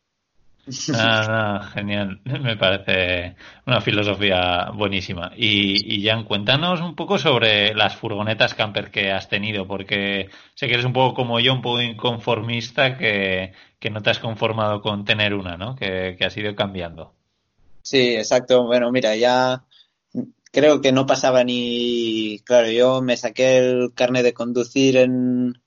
Ah, 0.94 1.60
no, 1.64 1.72
genial. 1.72 2.22
Me 2.26 2.58
parece 2.58 3.36
una 3.66 3.82
filosofía 3.82 4.72
buenísima. 4.74 5.32
Y, 5.36 5.96
y 5.96 6.06
Jan, 6.06 6.24
cuéntanos 6.26 6.82
un 6.82 6.96
poco 6.96 7.18
sobre 7.18 7.74
las 7.74 7.96
furgonetas 7.96 8.54
camper 8.54 8.92
que 8.92 9.12
has 9.12 9.30
tenido, 9.30 9.68
porque 9.68 10.30
sé 10.56 10.68
que 10.68 10.74
eres 10.74 10.86
un 10.86 10.94
poco 10.94 11.16
como 11.16 11.40
yo, 11.40 11.54
un 11.54 11.62
poco 11.62 11.82
inconformista, 11.82 12.98
que, 12.98 13.54
que 13.80 13.90
no 13.90 14.02
te 14.02 14.10
has 14.10 14.20
conformado 14.20 14.82
con 14.82 15.06
tener 15.06 15.34
una, 15.34 15.58
¿no? 15.58 15.76
Que, 15.76 16.16
que 16.18 16.26
has 16.26 16.36
ido 16.38 16.56
cambiando. 16.56 17.14
Sí, 17.82 18.16
exacto. 18.16 18.66
Bueno, 18.66 18.92
mira, 18.92 19.16
ya 19.16 19.64
creo 20.52 20.82
que 20.82 20.92
no 20.92 21.06
pasaba 21.06 21.44
ni, 21.44 22.40
claro, 22.44 22.70
yo 22.70 23.02
me 23.02 23.16
saqué 23.16 23.58
el 23.58 23.94
carnet 23.94 24.24
de 24.24 24.34
conducir 24.34 24.98
en, 24.98 25.62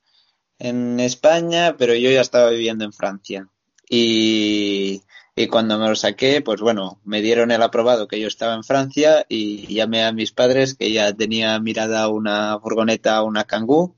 en 0.59 0.99
España, 0.99 1.75
pero 1.77 1.95
yo 1.95 2.11
ya 2.11 2.21
estaba 2.21 2.49
viviendo 2.51 2.85
en 2.85 2.93
Francia. 2.93 3.47
Y, 3.93 5.01
y 5.35 5.47
cuando 5.47 5.77
me 5.77 5.89
lo 5.89 5.95
saqué, 5.97 6.41
pues 6.41 6.61
bueno, 6.61 7.01
me 7.03 7.21
dieron 7.21 7.51
el 7.51 7.61
aprobado 7.61 8.07
que 8.07 8.21
yo 8.21 8.27
estaba 8.27 8.53
en 8.55 8.63
Francia 8.63 9.25
y 9.27 9.67
llamé 9.73 10.05
a 10.05 10.13
mis 10.13 10.31
padres 10.31 10.75
que 10.75 10.93
ya 10.93 11.13
tenía 11.13 11.59
mirada 11.59 12.07
una 12.07 12.57
furgoneta, 12.61 13.21
una 13.21 13.43
Kangoo, 13.43 13.97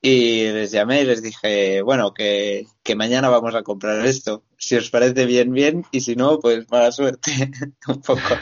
y 0.00 0.44
les 0.44 0.70
llamé 0.70 1.02
y 1.02 1.04
les 1.04 1.22
dije, 1.22 1.82
bueno, 1.82 2.14
que, 2.14 2.66
que 2.82 2.96
mañana 2.96 3.28
vamos 3.28 3.54
a 3.54 3.62
comprar 3.62 4.06
esto. 4.06 4.42
Si 4.56 4.74
os 4.76 4.88
parece 4.88 5.26
bien, 5.26 5.52
bien, 5.52 5.84
y 5.92 6.00
si 6.00 6.16
no, 6.16 6.40
pues 6.40 6.70
mala 6.70 6.90
suerte, 6.90 7.50
un 7.88 8.00
poco. 8.00 8.20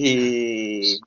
Y, 0.00 1.00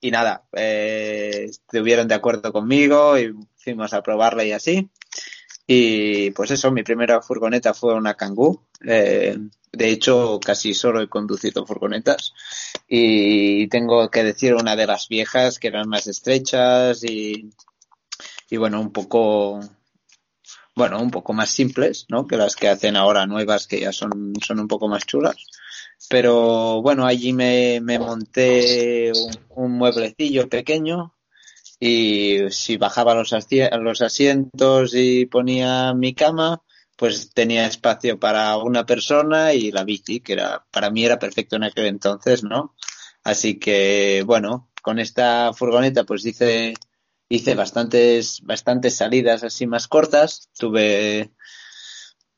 y 0.00 0.10
nada, 0.10 0.44
eh, 0.52 1.46
estuvieron 1.48 2.08
de 2.08 2.16
acuerdo 2.16 2.52
conmigo 2.52 3.16
y 3.16 3.32
fuimos 3.54 3.94
a 3.94 4.02
probarla 4.02 4.44
y 4.44 4.50
así. 4.50 4.90
Y 5.66 6.30
pues 6.32 6.50
eso, 6.50 6.70
mi 6.72 6.82
primera 6.82 7.22
furgoneta 7.22 7.72
fue 7.74 7.94
una 7.94 8.14
Kangoo. 8.14 8.66
Eh, 8.84 9.38
de 9.72 9.88
hecho, 9.88 10.38
casi 10.44 10.74
solo 10.74 11.00
he 11.00 11.08
conducido 11.08 11.64
furgonetas. 11.64 12.34
Y 12.88 13.68
tengo 13.68 14.10
que 14.10 14.24
decir 14.24 14.54
una 14.54 14.76
de 14.76 14.86
las 14.86 15.08
viejas 15.08 15.58
que 15.58 15.68
eran 15.68 15.88
más 15.88 16.06
estrechas 16.06 17.04
y, 17.04 17.50
y 18.50 18.56
bueno, 18.56 18.80
un 18.80 18.92
poco, 18.92 19.60
bueno, 20.74 21.00
un 21.00 21.10
poco 21.10 21.32
más 21.32 21.50
simples, 21.50 22.06
¿no? 22.08 22.26
Que 22.26 22.36
las 22.36 22.56
que 22.56 22.68
hacen 22.68 22.96
ahora 22.96 23.26
nuevas, 23.26 23.66
que 23.66 23.80
ya 23.80 23.92
son, 23.92 24.34
son 24.44 24.60
un 24.60 24.68
poco 24.68 24.88
más 24.88 25.06
chulas. 25.06 25.36
Pero 26.08 26.82
bueno, 26.82 27.06
allí 27.06 27.32
me, 27.32 27.80
me 27.80 27.98
monté 27.98 29.12
un, 29.12 29.64
un 29.64 29.72
mueblecillo 29.78 30.48
pequeño 30.48 31.14
y 31.84 32.48
si 32.50 32.76
bajaba 32.76 33.12
los, 33.12 33.34
los 33.80 34.02
asientos 34.02 34.94
y 34.94 35.26
ponía 35.26 35.92
mi 35.94 36.14
cama, 36.14 36.62
pues 36.96 37.30
tenía 37.34 37.66
espacio 37.66 38.20
para 38.20 38.56
una 38.58 38.86
persona 38.86 39.52
y 39.52 39.72
la 39.72 39.82
bici, 39.82 40.20
que 40.20 40.34
era 40.34 40.64
para 40.70 40.90
mí 40.90 41.04
era 41.04 41.18
perfecto 41.18 41.56
en 41.56 41.64
aquel 41.64 41.86
entonces, 41.86 42.44
¿no? 42.44 42.76
Así 43.24 43.58
que 43.58 44.22
bueno, 44.24 44.70
con 44.80 45.00
esta 45.00 45.52
furgoneta 45.54 46.04
pues 46.04 46.24
hice 46.24 46.74
hice 47.28 47.56
bastantes 47.56 48.42
bastantes 48.44 48.94
salidas 48.94 49.42
así 49.42 49.66
más 49.66 49.88
cortas, 49.88 50.50
tuve 50.56 51.32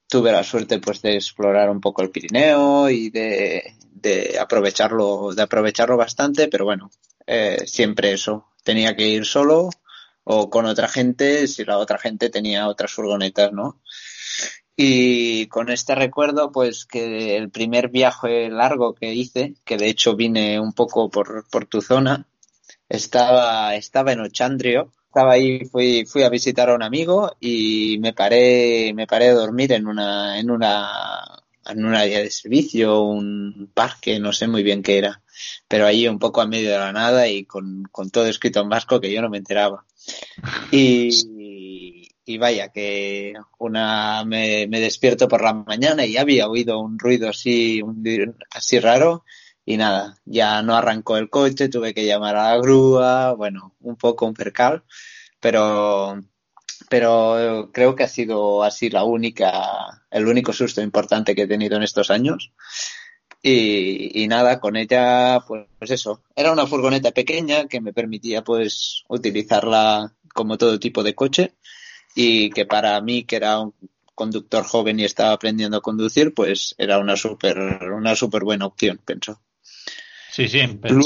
tuve 0.08 0.32
la 0.32 0.42
suerte 0.42 0.78
pues 0.78 1.02
de 1.02 1.16
explorar 1.16 1.68
un 1.68 1.82
poco 1.82 2.00
el 2.00 2.08
Pirineo 2.10 2.88
y 2.88 3.10
de, 3.10 3.76
de 3.92 4.38
aprovecharlo 4.40 5.34
de 5.34 5.42
aprovecharlo 5.42 5.98
bastante, 5.98 6.48
pero 6.48 6.64
bueno, 6.64 6.90
eh, 7.26 7.64
siempre 7.66 8.12
eso, 8.12 8.53
tenía 8.64 8.96
que 8.96 9.08
ir 9.08 9.24
solo 9.26 9.70
o 10.24 10.50
con 10.50 10.66
otra 10.66 10.88
gente 10.88 11.46
si 11.46 11.64
la 11.64 11.78
otra 11.78 11.98
gente 11.98 12.30
tenía 12.30 12.66
otras 12.68 12.92
furgonetas, 12.92 13.52
¿no? 13.52 13.80
Y 14.76 15.46
con 15.46 15.70
este 15.70 15.94
recuerdo, 15.94 16.50
pues 16.50 16.84
que 16.84 17.36
el 17.36 17.50
primer 17.50 17.90
viaje 17.90 18.48
largo 18.50 18.94
que 18.94 19.14
hice, 19.14 19.54
que 19.64 19.76
de 19.76 19.88
hecho 19.88 20.16
vine 20.16 20.58
un 20.58 20.72
poco 20.72 21.10
por, 21.10 21.48
por 21.48 21.66
tu 21.66 21.80
zona, 21.80 22.26
estaba, 22.88 23.74
estaba 23.76 24.12
en 24.12 24.20
Ochandrio. 24.20 24.92
Estaba 25.06 25.34
ahí, 25.34 25.64
fui, 25.66 26.04
fui 26.06 26.24
a 26.24 26.28
visitar 26.28 26.70
a 26.70 26.74
un 26.74 26.82
amigo 26.82 27.36
y 27.38 27.98
me 28.00 28.12
paré, 28.12 28.92
me 28.94 29.06
paré 29.06 29.28
a 29.28 29.34
dormir 29.34 29.70
en 29.72 29.86
una, 29.86 30.40
en 30.40 30.50
una, 30.50 31.43
en 31.66 31.84
un 31.84 31.94
área 31.94 32.20
de 32.20 32.30
servicio, 32.30 33.02
un 33.02 33.70
parque, 33.72 34.18
no 34.18 34.32
sé 34.32 34.46
muy 34.46 34.62
bien 34.62 34.82
qué 34.82 34.98
era, 34.98 35.22
pero 35.68 35.86
ahí 35.86 36.06
un 36.08 36.18
poco 36.18 36.40
a 36.40 36.46
medio 36.46 36.70
de 36.70 36.78
la 36.78 36.92
nada 36.92 37.28
y 37.28 37.44
con, 37.44 37.84
con 37.90 38.10
todo 38.10 38.26
escrito 38.26 38.60
en 38.60 38.68
vasco 38.68 39.00
que 39.00 39.12
yo 39.12 39.22
no 39.22 39.30
me 39.30 39.38
enteraba. 39.38 39.84
Y, 40.70 42.08
y 42.24 42.38
vaya, 42.38 42.68
que 42.68 43.34
una 43.58 44.24
me, 44.24 44.66
me, 44.66 44.80
despierto 44.80 45.28
por 45.28 45.42
la 45.42 45.54
mañana 45.54 46.04
y 46.06 46.16
había 46.16 46.48
oído 46.48 46.80
un 46.80 46.98
ruido 46.98 47.28
así, 47.28 47.82
así 48.50 48.78
raro 48.80 49.24
y 49.66 49.76
nada, 49.76 50.18
ya 50.24 50.62
no 50.62 50.76
arrancó 50.76 51.16
el 51.16 51.30
coche, 51.30 51.68
tuve 51.68 51.94
que 51.94 52.04
llamar 52.04 52.36
a 52.36 52.50
la 52.50 52.58
grúa, 52.58 53.32
bueno, 53.32 53.74
un 53.80 53.96
poco 53.96 54.26
un 54.26 54.34
percal, 54.34 54.84
pero, 55.40 56.20
pero 56.94 57.70
creo 57.72 57.96
que 57.96 58.04
ha 58.04 58.08
sido 58.08 58.62
así 58.62 58.88
la 58.88 59.02
única, 59.02 60.04
el 60.12 60.28
único 60.28 60.52
susto 60.52 60.80
importante 60.80 61.34
que 61.34 61.42
he 61.42 61.48
tenido 61.48 61.76
en 61.76 61.82
estos 61.82 62.08
años. 62.08 62.52
Y, 63.42 64.22
y, 64.22 64.28
nada, 64.28 64.60
con 64.60 64.76
ella, 64.76 65.40
pues, 65.44 65.66
pues, 65.76 65.90
eso, 65.90 66.22
era 66.36 66.52
una 66.52 66.68
furgoneta 66.68 67.10
pequeña 67.10 67.66
que 67.66 67.80
me 67.80 67.92
permitía 67.92 68.44
pues 68.44 69.02
utilizarla 69.08 70.14
como 70.32 70.56
todo 70.56 70.78
tipo 70.78 71.02
de 71.02 71.16
coche 71.16 71.54
y 72.14 72.50
que 72.50 72.64
para 72.64 73.00
mí, 73.00 73.24
que 73.24 73.34
era 73.34 73.58
un 73.58 73.74
conductor 74.14 74.62
joven 74.62 75.00
y 75.00 75.04
estaba 75.04 75.32
aprendiendo 75.32 75.78
a 75.78 75.82
conducir, 75.82 76.32
pues 76.32 76.76
era 76.78 77.00
una 77.00 77.16
súper 77.16 77.58
una 77.90 78.14
super 78.14 78.44
buena 78.44 78.66
opción, 78.66 79.00
pienso. 79.04 79.40
Sí, 80.34 80.48
sí, 80.48 80.58
empezar 80.58 80.96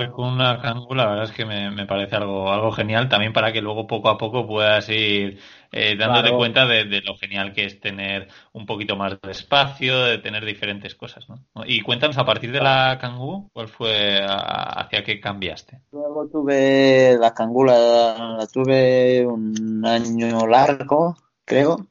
luego, 0.00 0.14
con 0.14 0.32
una 0.32 0.62
Kangoo 0.62 0.94
la 0.94 1.04
verdad 1.04 1.24
es 1.24 1.32
que 1.32 1.44
me, 1.44 1.70
me, 1.70 1.84
parece 1.84 2.16
algo, 2.16 2.50
algo 2.50 2.72
genial 2.72 3.06
también 3.06 3.34
para 3.34 3.52
que 3.52 3.60
luego 3.60 3.86
poco 3.86 4.08
a 4.08 4.16
poco 4.16 4.46
puedas 4.46 4.88
ir 4.88 5.38
eh, 5.72 5.94
dándote 5.94 6.28
claro. 6.28 6.38
cuenta 6.38 6.64
de, 6.64 6.86
de, 6.86 7.02
lo 7.02 7.14
genial 7.18 7.52
que 7.52 7.66
es 7.66 7.78
tener 7.80 8.28
un 8.54 8.64
poquito 8.64 8.96
más 8.96 9.20
de 9.20 9.30
espacio, 9.30 10.04
de 10.04 10.16
tener 10.16 10.42
diferentes 10.42 10.94
cosas, 10.94 11.28
¿no? 11.28 11.44
Y 11.66 11.82
cuéntanos, 11.82 12.16
a 12.16 12.24
partir 12.24 12.50
de 12.50 12.62
la 12.62 12.96
Kangoo, 12.98 13.50
¿cuál 13.52 13.68
fue 13.68 14.22
a, 14.22 14.80
hacia 14.80 15.04
qué 15.04 15.20
cambiaste? 15.20 15.82
Luego 15.92 16.26
tuve 16.26 17.18
la 17.20 17.34
Kangoo, 17.34 17.64
la, 17.64 18.36
la 18.38 18.46
tuve 18.46 19.26
un 19.26 19.84
año 19.84 20.46
largo, 20.46 21.14
creo, 21.44 21.88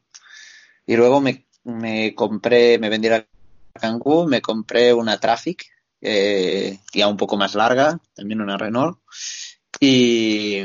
y 0.87 0.95
luego 0.95 1.21
me, 1.21 1.45
me 1.63 2.15
compré, 2.15 2.79
me 2.79 2.89
vendí 2.89 3.07
la 3.07 3.23
Kangoo, 3.79 4.25
me 4.25 4.41
compré 4.41 4.95
una 4.95 5.19
Traffic, 5.19 5.76
eh, 6.01 6.79
ya 6.93 7.07
un 7.07 7.17
poco 7.17 7.37
más 7.37 7.55
larga, 7.55 7.99
también 8.13 8.41
una 8.41 8.57
Renault, 8.57 8.99
y 9.79 10.63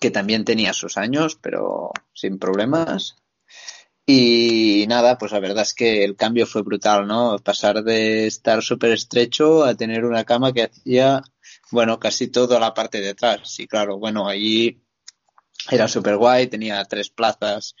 que 0.00 0.10
también 0.10 0.44
tenía 0.44 0.72
sus 0.72 0.96
años, 0.96 1.38
pero 1.40 1.92
sin 2.14 2.38
problemas. 2.38 3.16
Y 4.06 4.86
nada, 4.88 5.18
pues 5.18 5.32
la 5.32 5.40
verdad 5.40 5.62
es 5.62 5.74
que 5.74 6.02
el 6.02 6.16
cambio 6.16 6.46
fue 6.46 6.62
brutal, 6.62 7.06
¿no? 7.06 7.36
Pasar 7.40 7.82
de 7.82 8.26
estar 8.26 8.62
súper 8.62 8.92
estrecho 8.92 9.64
a 9.64 9.74
tener 9.74 10.04
una 10.04 10.24
cama 10.24 10.52
que 10.52 10.62
hacía, 10.62 11.22
bueno, 11.70 11.98
casi 11.98 12.28
toda 12.28 12.58
la 12.58 12.72
parte 12.72 13.02
de 13.02 13.10
atrás. 13.10 13.60
Y 13.60 13.66
claro, 13.66 13.98
bueno, 13.98 14.26
allí 14.26 14.82
era 15.70 15.88
súper 15.88 16.16
guay, 16.16 16.46
tenía 16.46 16.82
tres 16.86 17.10
plazas 17.10 17.74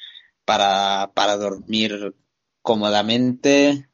para, 0.44 1.12
para 1.14 1.36
dormir 1.36 2.14
cómodamente. 2.60 3.88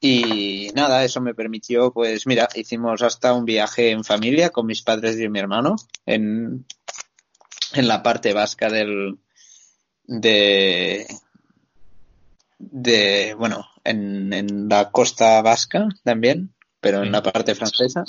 Y 0.00 0.70
nada, 0.74 1.04
eso 1.04 1.20
me 1.20 1.34
permitió, 1.34 1.92
pues 1.92 2.26
mira, 2.26 2.48
hicimos 2.54 3.02
hasta 3.02 3.34
un 3.34 3.44
viaje 3.44 3.90
en 3.90 4.04
familia 4.04 4.50
con 4.50 4.66
mis 4.66 4.82
padres 4.82 5.18
y 5.18 5.28
mi 5.28 5.40
hermano 5.40 5.74
en, 6.06 6.64
en 7.72 7.88
la 7.88 8.02
parte 8.02 8.32
vasca 8.32 8.70
del, 8.70 9.18
de, 10.04 11.04
de 12.58 13.34
bueno, 13.36 13.66
en, 13.82 14.32
en 14.32 14.68
la 14.68 14.90
costa 14.92 15.42
vasca 15.42 15.88
también, 16.04 16.54
pero 16.80 17.02
en 17.02 17.10
la 17.10 17.22
parte 17.22 17.56
francesa. 17.56 18.04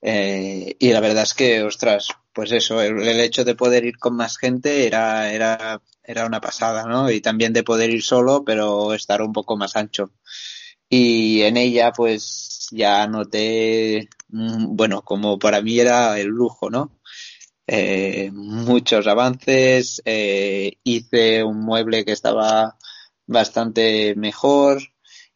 Eh, 0.00 0.76
y 0.78 0.92
la 0.92 1.00
verdad 1.00 1.22
es 1.22 1.34
que, 1.34 1.62
ostras, 1.62 2.08
pues 2.32 2.52
eso, 2.52 2.80
el, 2.80 3.06
el, 3.06 3.20
hecho 3.20 3.44
de 3.44 3.54
poder 3.54 3.84
ir 3.84 3.98
con 3.98 4.16
más 4.16 4.36
gente 4.38 4.86
era, 4.86 5.32
era, 5.32 5.80
era 6.02 6.26
una 6.26 6.40
pasada, 6.40 6.84
¿no? 6.84 7.10
Y 7.10 7.20
también 7.20 7.52
de 7.52 7.62
poder 7.62 7.90
ir 7.90 8.02
solo, 8.02 8.44
pero 8.44 8.92
estar 8.92 9.22
un 9.22 9.32
poco 9.32 9.56
más 9.56 9.76
ancho 9.76 10.10
y 10.96 11.42
en 11.42 11.56
ella 11.56 11.92
pues 11.92 12.68
ya 12.70 13.08
noté, 13.08 14.08
bueno, 14.28 15.02
como 15.02 15.40
para 15.40 15.60
mí 15.60 15.80
era 15.80 16.20
el 16.20 16.28
lujo, 16.28 16.70
¿no? 16.70 17.00
Eh, 17.66 18.30
muchos 18.32 19.06
avances, 19.08 20.00
eh, 20.04 20.74
hice 20.84 21.42
un 21.42 21.60
mueble 21.64 22.04
que 22.04 22.12
estaba 22.12 22.78
bastante 23.26 24.14
mejor 24.16 24.82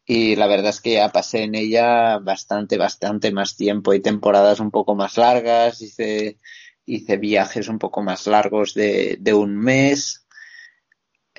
y 0.05 0.37
la 0.37 0.47
verdad 0.47 0.69
es 0.69 0.79
que 0.79 0.93
ya 0.93 1.09
pasé 1.09 1.43
en 1.43 1.55
ella 1.55 2.19
bastante, 2.19 2.77
bastante 2.77 3.33
más 3.33 3.57
tiempo 3.57 3.93
y 3.93 3.99
temporadas 4.01 4.61
un 4.61 4.71
poco 4.71 4.95
más 4.95 5.17
largas, 5.17 5.81
hice, 5.81 6.37
hice 6.85 7.17
viajes 7.17 7.67
un 7.67 7.79
poco 7.79 8.01
más 8.01 8.27
largos 8.27 8.73
de, 8.73 9.17
de 9.19 9.33
un 9.33 9.57
mes 9.57 10.25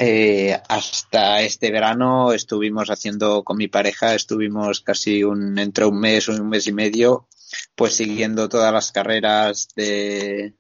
eh, 0.01 0.59
hasta 0.69 1.43
este 1.43 1.71
verano 1.71 2.33
estuvimos 2.33 2.91
haciendo 2.91 3.45
con 3.45 3.57
mi 3.57 3.69
pareja, 3.69 4.15
estuvimos 4.15 4.81
casi 4.81 5.23
un, 5.23 5.59
entre 5.59 5.85
un 5.85 6.01
mes 6.01 6.27
un 6.29 6.49
mes 6.49 6.67
y 6.67 6.73
medio, 6.73 7.29
pues 7.77 7.95
siguiendo 7.95 8.49
todas 8.49 8.73
las 8.73 8.91
carreras 8.91 9.69
de, 9.77 10.55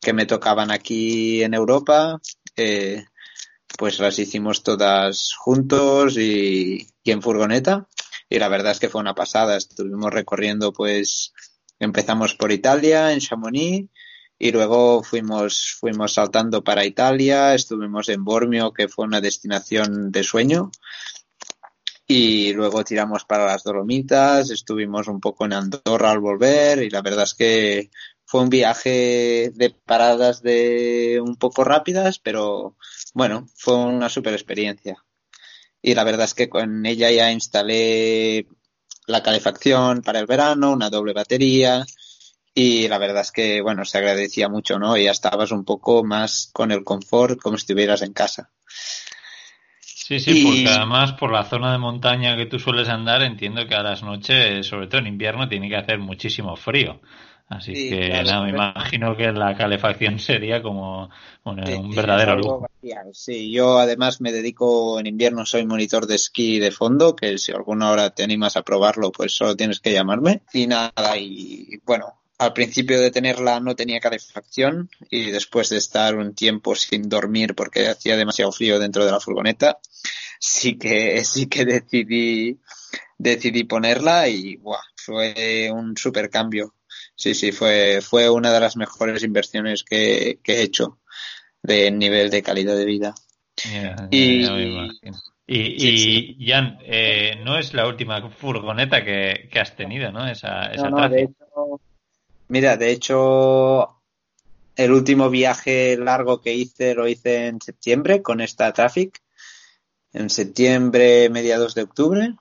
que 0.00 0.12
me 0.12 0.26
tocaban 0.26 0.70
aquí 0.70 1.42
en 1.42 1.54
Europa, 1.54 2.20
eh, 2.56 3.04
pues 3.78 4.00
las 4.00 4.18
hicimos 4.18 4.62
todas 4.62 5.34
juntos 5.38 6.16
y, 6.16 6.88
y 7.04 7.10
en 7.10 7.22
furgoneta. 7.22 7.86
Y 8.30 8.38
la 8.38 8.48
verdad 8.48 8.72
es 8.72 8.80
que 8.80 8.88
fue 8.88 9.00
una 9.00 9.14
pasada. 9.14 9.56
Estuvimos 9.56 10.12
recorriendo 10.12 10.72
pues 10.72 11.32
Empezamos 11.78 12.34
por 12.34 12.50
Italia, 12.50 13.12
en 13.12 13.20
Chamonix, 13.20 13.88
y 14.38 14.52
luego 14.52 15.02
fuimos, 15.02 15.76
fuimos 15.80 16.14
saltando 16.14 16.62
para 16.62 16.84
Italia, 16.84 17.54
estuvimos 17.54 18.08
en 18.08 18.24
Bormio, 18.24 18.72
que 18.72 18.88
fue 18.88 19.04
una 19.04 19.20
destinación 19.20 20.12
de 20.12 20.22
sueño, 20.22 20.70
y 22.06 22.52
luego 22.52 22.84
tiramos 22.84 23.24
para 23.24 23.46
las 23.46 23.64
Dolomitas, 23.64 24.50
estuvimos 24.50 25.08
un 25.08 25.20
poco 25.20 25.44
en 25.44 25.54
Andorra 25.54 26.12
al 26.12 26.20
volver, 26.20 26.82
y 26.82 26.90
la 26.90 27.02
verdad 27.02 27.24
es 27.24 27.34
que 27.34 27.90
fue 28.24 28.42
un 28.42 28.48
viaje 28.48 29.50
de 29.54 29.70
paradas 29.70 30.42
de 30.42 31.20
un 31.22 31.36
poco 31.36 31.64
rápidas, 31.64 32.18
pero 32.18 32.76
bueno, 33.14 33.48
fue 33.56 33.74
una 33.74 34.08
super 34.08 34.34
experiencia. 34.34 35.04
Y 35.82 35.94
la 35.94 36.04
verdad 36.04 36.24
es 36.24 36.34
que 36.34 36.48
con 36.48 36.84
ella 36.86 37.10
ya 37.10 37.32
instalé 37.32 38.46
la 39.06 39.22
calefacción 39.22 40.02
para 40.02 40.20
el 40.20 40.26
verano, 40.26 40.72
una 40.72 40.90
doble 40.90 41.12
batería, 41.12 41.86
y 42.54 42.88
la 42.88 42.98
verdad 42.98 43.22
es 43.22 43.32
que, 43.32 43.60
bueno, 43.60 43.84
se 43.84 43.98
agradecía 43.98 44.48
mucho, 44.48 44.78
¿no? 44.78 44.96
Y 44.96 45.04
ya 45.04 45.10
estabas 45.10 45.52
un 45.52 45.64
poco 45.64 46.04
más 46.04 46.50
con 46.52 46.72
el 46.72 46.84
confort 46.84 47.40
como 47.40 47.56
si 47.56 47.62
estuvieras 47.62 48.02
en 48.02 48.12
casa. 48.12 48.50
Sí, 49.80 50.20
sí, 50.20 50.42
porque 50.42 50.68
además 50.68 51.12
por 51.12 51.30
la 51.30 51.44
zona 51.44 51.70
de 51.72 51.78
montaña 51.78 52.34
que 52.36 52.46
tú 52.46 52.58
sueles 52.58 52.88
andar, 52.88 53.22
entiendo 53.22 53.66
que 53.66 53.74
a 53.74 53.82
las 53.82 54.02
noches, 54.02 54.66
sobre 54.66 54.86
todo 54.86 55.00
en 55.00 55.06
invierno, 55.06 55.48
tiene 55.48 55.68
que 55.68 55.76
hacer 55.76 55.98
muchísimo 55.98 56.56
frío. 56.56 57.00
Así 57.48 57.72
que 57.72 58.10
nada, 58.10 58.42
me 58.42 58.50
imagino 58.50 59.16
que 59.16 59.32
la 59.32 59.56
calefacción 59.56 60.18
sería 60.18 60.62
como 60.62 61.10
un 61.44 61.90
verdadero 61.94 62.36
lujo. 62.36 62.70
Sí, 63.12 63.50
yo 63.50 63.78
además 63.78 64.20
me 64.20 64.32
dedico 64.32 65.00
en 65.00 65.06
invierno, 65.06 65.46
soy 65.46 65.64
monitor 65.66 66.06
de 66.06 66.16
esquí 66.16 66.58
de 66.58 66.70
fondo, 66.70 67.16
que 67.16 67.38
si 67.38 67.52
alguna 67.52 67.90
hora 67.90 68.10
te 68.10 68.22
animas 68.22 68.56
a 68.56 68.62
probarlo, 68.62 69.12
pues 69.12 69.32
solo 69.32 69.56
tienes 69.56 69.80
que 69.80 69.92
llamarme. 69.92 70.42
Y 70.52 70.66
nada, 70.66 71.16
y 71.16 71.80
bueno, 71.86 72.17
al 72.38 72.52
principio 72.52 73.00
de 73.00 73.10
tenerla 73.10 73.58
no 73.58 73.74
tenía 73.74 74.00
calefacción 74.00 74.88
y 75.10 75.30
después 75.32 75.68
de 75.70 75.78
estar 75.78 76.16
un 76.16 76.34
tiempo 76.34 76.74
sin 76.76 77.08
dormir 77.08 77.54
porque 77.54 77.88
hacía 77.88 78.16
demasiado 78.16 78.52
frío 78.52 78.78
dentro 78.78 79.04
de 79.04 79.10
la 79.10 79.20
furgoneta, 79.20 79.78
sí 80.38 80.78
que 80.78 81.22
sí 81.24 81.46
que 81.46 81.64
decidí 81.64 82.58
decidí 83.18 83.64
ponerla 83.64 84.28
y 84.28 84.56
buah, 84.56 84.80
fue 84.96 85.70
un 85.72 85.96
super 85.96 86.30
cambio. 86.30 86.74
Sí, 87.16 87.34
sí, 87.34 87.50
fue 87.50 88.00
fue 88.00 88.30
una 88.30 88.52
de 88.52 88.60
las 88.60 88.76
mejores 88.76 89.24
inversiones 89.24 89.82
que, 89.82 90.38
he 90.44 90.62
hecho 90.62 91.00
de 91.60 91.90
nivel 91.90 92.30
de 92.30 92.42
calidad 92.42 92.76
de 92.76 92.84
vida. 92.84 93.14
y, 94.10 94.46
y, 95.50 96.46
Jan, 96.46 96.78
eh, 96.82 97.40
no 97.42 97.58
es 97.58 97.74
la 97.74 97.88
última 97.88 98.30
furgoneta 98.30 99.04
que, 99.04 99.50
has 99.58 99.74
tenido, 99.74 100.12
¿no? 100.12 100.28
Esa, 100.28 100.66
esa 100.66 100.90
no, 100.90 100.98
Mira, 102.48 102.78
de 102.78 102.90
hecho, 102.90 104.00
el 104.74 104.92
último 104.92 105.28
viaje 105.28 105.96
largo 105.98 106.40
que 106.40 106.54
hice 106.54 106.94
lo 106.94 107.06
hice 107.06 107.46
en 107.46 107.60
septiembre 107.60 108.22
con 108.22 108.40
esta 108.40 108.72
Traffic. 108.72 109.20
En 110.12 110.30
septiembre, 110.30 111.28
mediados 111.28 111.74
de 111.74 111.82
octubre. 111.82 112.34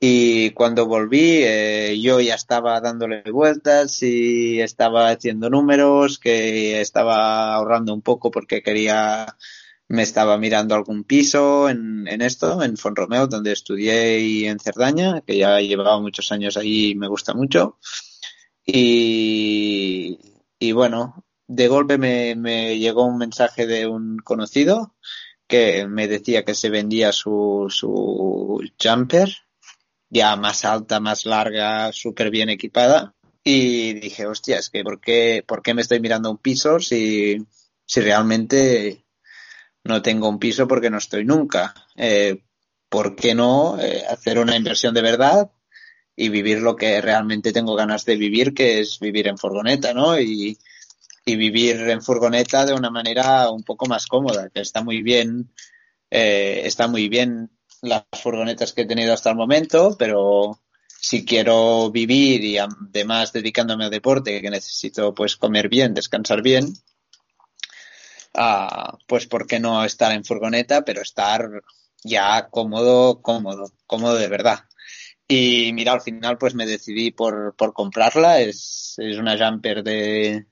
Y 0.00 0.50
cuando 0.50 0.86
volví, 0.86 1.42
eh, 1.44 1.98
yo 2.00 2.20
ya 2.20 2.34
estaba 2.34 2.80
dándole 2.80 3.22
vueltas 3.30 4.02
y 4.02 4.60
estaba 4.60 5.10
haciendo 5.10 5.50
números, 5.50 6.18
que 6.18 6.80
estaba 6.80 7.54
ahorrando 7.54 7.92
un 7.94 8.02
poco 8.02 8.30
porque 8.30 8.62
quería, 8.62 9.36
me 9.88 10.02
estaba 10.02 10.38
mirando 10.38 10.74
algún 10.74 11.04
piso 11.04 11.68
en, 11.68 12.08
en 12.08 12.22
esto, 12.22 12.62
en 12.62 12.76
Fonromeo, 12.76 13.26
donde 13.26 13.52
estudié 13.52 14.20
y 14.20 14.46
en 14.46 14.58
Cerdaña, 14.58 15.20
que 15.20 15.36
ya 15.38 15.60
llevaba 15.60 16.00
muchos 16.00 16.32
años 16.32 16.56
ahí 16.56 16.90
y 16.90 16.94
me 16.94 17.08
gusta 17.08 17.34
mucho. 17.34 17.78
Y, 18.66 20.18
y 20.58 20.72
bueno, 20.72 21.24
de 21.46 21.68
golpe 21.68 21.98
me, 21.98 22.34
me, 22.34 22.78
llegó 22.78 23.04
un 23.04 23.18
mensaje 23.18 23.66
de 23.66 23.86
un 23.86 24.18
conocido 24.18 24.94
que 25.46 25.86
me 25.86 26.08
decía 26.08 26.44
que 26.44 26.54
se 26.54 26.70
vendía 26.70 27.12
su, 27.12 27.66
su 27.68 28.62
jumper, 28.82 29.30
ya 30.08 30.36
más 30.36 30.64
alta, 30.64 31.00
más 31.00 31.26
larga, 31.26 31.92
súper 31.92 32.30
bien 32.30 32.48
equipada. 32.48 33.14
Y 33.42 33.92
dije, 33.94 34.26
hostia, 34.26 34.58
es 34.58 34.70
que 34.70 34.82
¿por 34.82 35.00
qué, 35.00 35.44
¿por 35.46 35.62
qué 35.62 35.74
me 35.74 35.82
estoy 35.82 36.00
mirando 36.00 36.30
un 36.30 36.38
piso 36.38 36.80
si, 36.80 37.36
si 37.84 38.00
realmente 38.00 39.04
no 39.84 40.00
tengo 40.00 40.28
un 40.28 40.38
piso 40.38 40.66
porque 40.66 40.88
no 40.88 40.96
estoy 40.98 41.26
nunca? 41.26 41.74
Eh, 41.96 42.42
¿Por 42.88 43.16
qué 43.16 43.34
no 43.34 43.78
eh, 43.78 44.04
hacer 44.08 44.38
una 44.38 44.56
inversión 44.56 44.94
de 44.94 45.02
verdad 45.02 45.50
y 46.16 46.28
vivir 46.28 46.60
lo 46.60 46.76
que 46.76 47.00
realmente 47.00 47.52
tengo 47.52 47.74
ganas 47.74 48.04
de 48.04 48.16
vivir, 48.16 48.54
que 48.54 48.80
es 48.80 48.98
vivir 49.00 49.28
en 49.28 49.38
furgoneta, 49.38 49.92
¿no? 49.94 50.18
Y, 50.18 50.58
vivir 51.26 51.88
en 51.88 52.02
furgoneta 52.02 52.66
de 52.66 52.74
una 52.74 52.90
manera 52.90 53.50
un 53.50 53.62
poco 53.62 53.86
más 53.86 54.06
cómoda, 54.06 54.50
que 54.50 54.60
está 54.60 54.82
muy 54.82 55.02
bien, 55.02 55.50
eh, 56.10 56.62
está 56.64 56.86
muy 56.86 57.08
bien 57.08 57.50
las 57.80 58.04
furgonetas 58.12 58.74
que 58.74 58.82
he 58.82 58.86
tenido 58.86 59.14
hasta 59.14 59.30
el 59.30 59.36
momento, 59.36 59.96
pero 59.98 60.60
si 60.86 61.24
quiero 61.24 61.90
vivir 61.90 62.44
y 62.44 62.58
además 62.58 63.32
dedicándome 63.32 63.84
al 63.84 63.90
deporte, 63.90 64.40
que 64.42 64.50
necesito 64.50 65.14
pues 65.14 65.36
comer 65.36 65.68
bien, 65.68 65.94
descansar 65.94 66.42
bien, 66.42 66.74
ah, 68.34 68.96
pues 69.06 69.26
por 69.26 69.46
qué 69.46 69.60
no 69.60 69.84
estar 69.84 70.12
en 70.12 70.24
furgoneta, 70.24 70.84
pero 70.84 71.02
estar 71.02 71.48
ya 72.02 72.48
cómodo, 72.50 73.22
cómodo, 73.22 73.72
cómodo 73.86 74.16
de 74.16 74.28
verdad. 74.28 74.60
Y 75.26 75.72
mira, 75.72 75.92
al 75.92 76.02
final 76.02 76.36
pues 76.38 76.54
me 76.54 76.66
decidí 76.66 77.10
por, 77.10 77.54
por 77.56 77.72
comprarla. 77.72 78.40
Es, 78.40 78.94
es 78.98 79.18
una 79.18 79.38
jumper 79.38 79.82
de, 79.82 80.46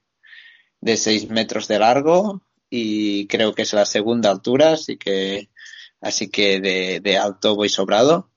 de 0.81 0.97
6 0.97 1.31
metros 1.31 1.69
de 1.69 1.79
largo 1.79 2.43
y 2.71 3.27
creo 3.27 3.55
que 3.55 3.63
es 3.63 3.73
la 3.75 3.85
segunda 3.85 4.31
altura, 4.31 4.73
así 4.73 4.97
que, 4.97 5.51
así 6.01 6.31
que 6.31 6.61
de, 6.61 7.01
de 7.01 7.19
alto 7.19 7.55
voy 7.55 7.69
sobrado. 7.69 8.31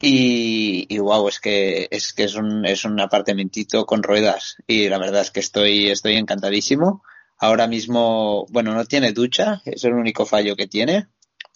Y, 0.00 0.86
y 0.94 0.98
wow, 0.98 1.28
es 1.28 1.40
que, 1.40 1.88
es 1.90 2.12
que 2.12 2.24
es 2.24 2.34
un, 2.34 2.66
es 2.66 2.84
un 2.84 3.00
apartamentito 3.00 3.86
con 3.86 4.02
ruedas 4.02 4.56
y 4.66 4.88
la 4.88 4.98
verdad 4.98 5.22
es 5.22 5.30
que 5.30 5.40
estoy, 5.40 5.88
estoy 5.88 6.16
encantadísimo. 6.16 7.02
Ahora 7.38 7.66
mismo, 7.66 8.46
bueno, 8.50 8.74
no 8.74 8.84
tiene 8.84 9.12
ducha, 9.12 9.62
es 9.64 9.84
el 9.84 9.94
único 9.94 10.26
fallo 10.26 10.56
que 10.56 10.66
tiene, 10.66 11.06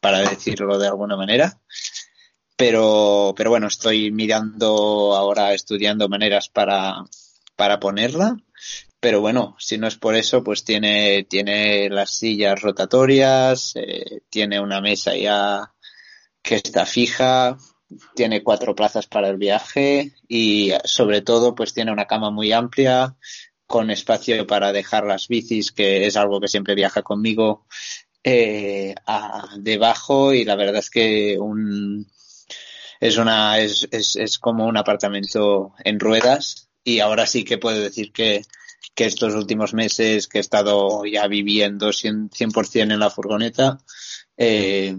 para 0.00 0.20
decirlo 0.20 0.78
de 0.78 0.86
alguna 0.86 1.16
manera 1.16 1.60
pero, 2.60 3.32
pero 3.34 3.48
bueno, 3.48 3.68
estoy 3.68 4.10
mirando 4.12 5.16
ahora, 5.16 5.54
estudiando 5.54 6.10
maneras 6.10 6.50
para, 6.50 7.04
para 7.56 7.80
ponerla. 7.80 8.36
Pero 9.00 9.22
bueno, 9.22 9.56
si 9.58 9.78
no 9.78 9.86
es 9.86 9.96
por 9.96 10.14
eso, 10.14 10.44
pues 10.44 10.62
tiene, 10.62 11.24
tiene 11.24 11.88
las 11.88 12.18
sillas 12.18 12.60
rotatorias, 12.60 13.72
eh, 13.76 14.20
tiene 14.28 14.60
una 14.60 14.82
mesa 14.82 15.16
ya 15.16 15.72
que 16.42 16.56
está 16.56 16.84
fija, 16.84 17.56
tiene 18.14 18.42
cuatro 18.42 18.74
plazas 18.74 19.06
para 19.06 19.30
el 19.30 19.38
viaje 19.38 20.12
y 20.28 20.72
sobre 20.84 21.22
todo 21.22 21.54
pues 21.54 21.72
tiene 21.72 21.92
una 21.92 22.06
cama 22.06 22.30
muy 22.30 22.52
amplia 22.52 23.16
con 23.66 23.90
espacio 23.90 24.46
para 24.46 24.70
dejar 24.74 25.06
las 25.06 25.28
bicis, 25.28 25.72
que 25.72 26.04
es 26.04 26.14
algo 26.18 26.40
que 26.40 26.48
siempre 26.48 26.74
viaja 26.74 27.00
conmigo, 27.00 27.66
eh, 28.22 28.94
debajo 29.60 30.34
y 30.34 30.44
la 30.44 30.56
verdad 30.56 30.76
es 30.76 30.90
que 30.90 31.38
un, 31.38 32.06
es 33.00 33.16
una 33.16 33.58
es, 33.58 33.88
es, 33.90 34.16
es 34.16 34.38
como 34.38 34.66
un 34.66 34.76
apartamento 34.76 35.72
en 35.84 35.98
ruedas 35.98 36.68
y 36.84 37.00
ahora 37.00 37.26
sí 37.26 37.44
que 37.44 37.58
puedo 37.58 37.80
decir 37.80 38.12
que, 38.12 38.42
que 38.94 39.06
estos 39.06 39.34
últimos 39.34 39.74
meses 39.74 40.28
que 40.28 40.38
he 40.38 40.40
estado 40.40 41.04
ya 41.04 41.26
viviendo 41.26 41.88
100%, 41.88 42.80
en 42.82 42.98
la 42.98 43.10
furgoneta, 43.10 43.78
eh, 44.36 44.96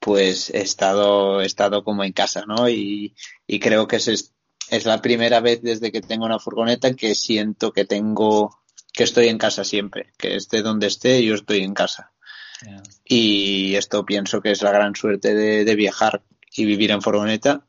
pues 0.00 0.50
he 0.50 0.60
estado, 0.60 1.40
he 1.40 1.46
estado 1.46 1.84
como 1.84 2.04
en 2.04 2.12
casa, 2.12 2.44
¿no? 2.46 2.68
Y, 2.68 3.14
y 3.46 3.60
creo 3.60 3.86
que 3.88 3.96
es, 3.96 4.32
es 4.70 4.84
la 4.84 5.02
primera 5.02 5.40
vez 5.40 5.62
desde 5.62 5.92
que 5.92 6.00
tengo 6.00 6.26
una 6.26 6.38
furgoneta 6.38 6.94
que 6.94 7.14
siento 7.14 7.72
que 7.72 7.84
tengo, 7.84 8.60
que 8.92 9.04
estoy 9.04 9.28
en 9.28 9.38
casa 9.38 9.64
siempre, 9.64 10.12
que 10.18 10.36
esté 10.36 10.62
donde 10.62 10.86
esté, 10.86 11.22
yo 11.24 11.34
estoy 11.34 11.62
en 11.62 11.74
casa. 11.74 12.12
Y 13.04 13.76
esto 13.76 14.04
pienso 14.04 14.40
que 14.40 14.50
es 14.50 14.62
la 14.62 14.72
gran 14.72 14.96
suerte 14.96 15.32
de, 15.32 15.64
de 15.64 15.74
viajar 15.76 16.22
y 16.58 16.64
vivir 16.64 16.90
en 16.90 17.02
furgoneta. 17.02 17.62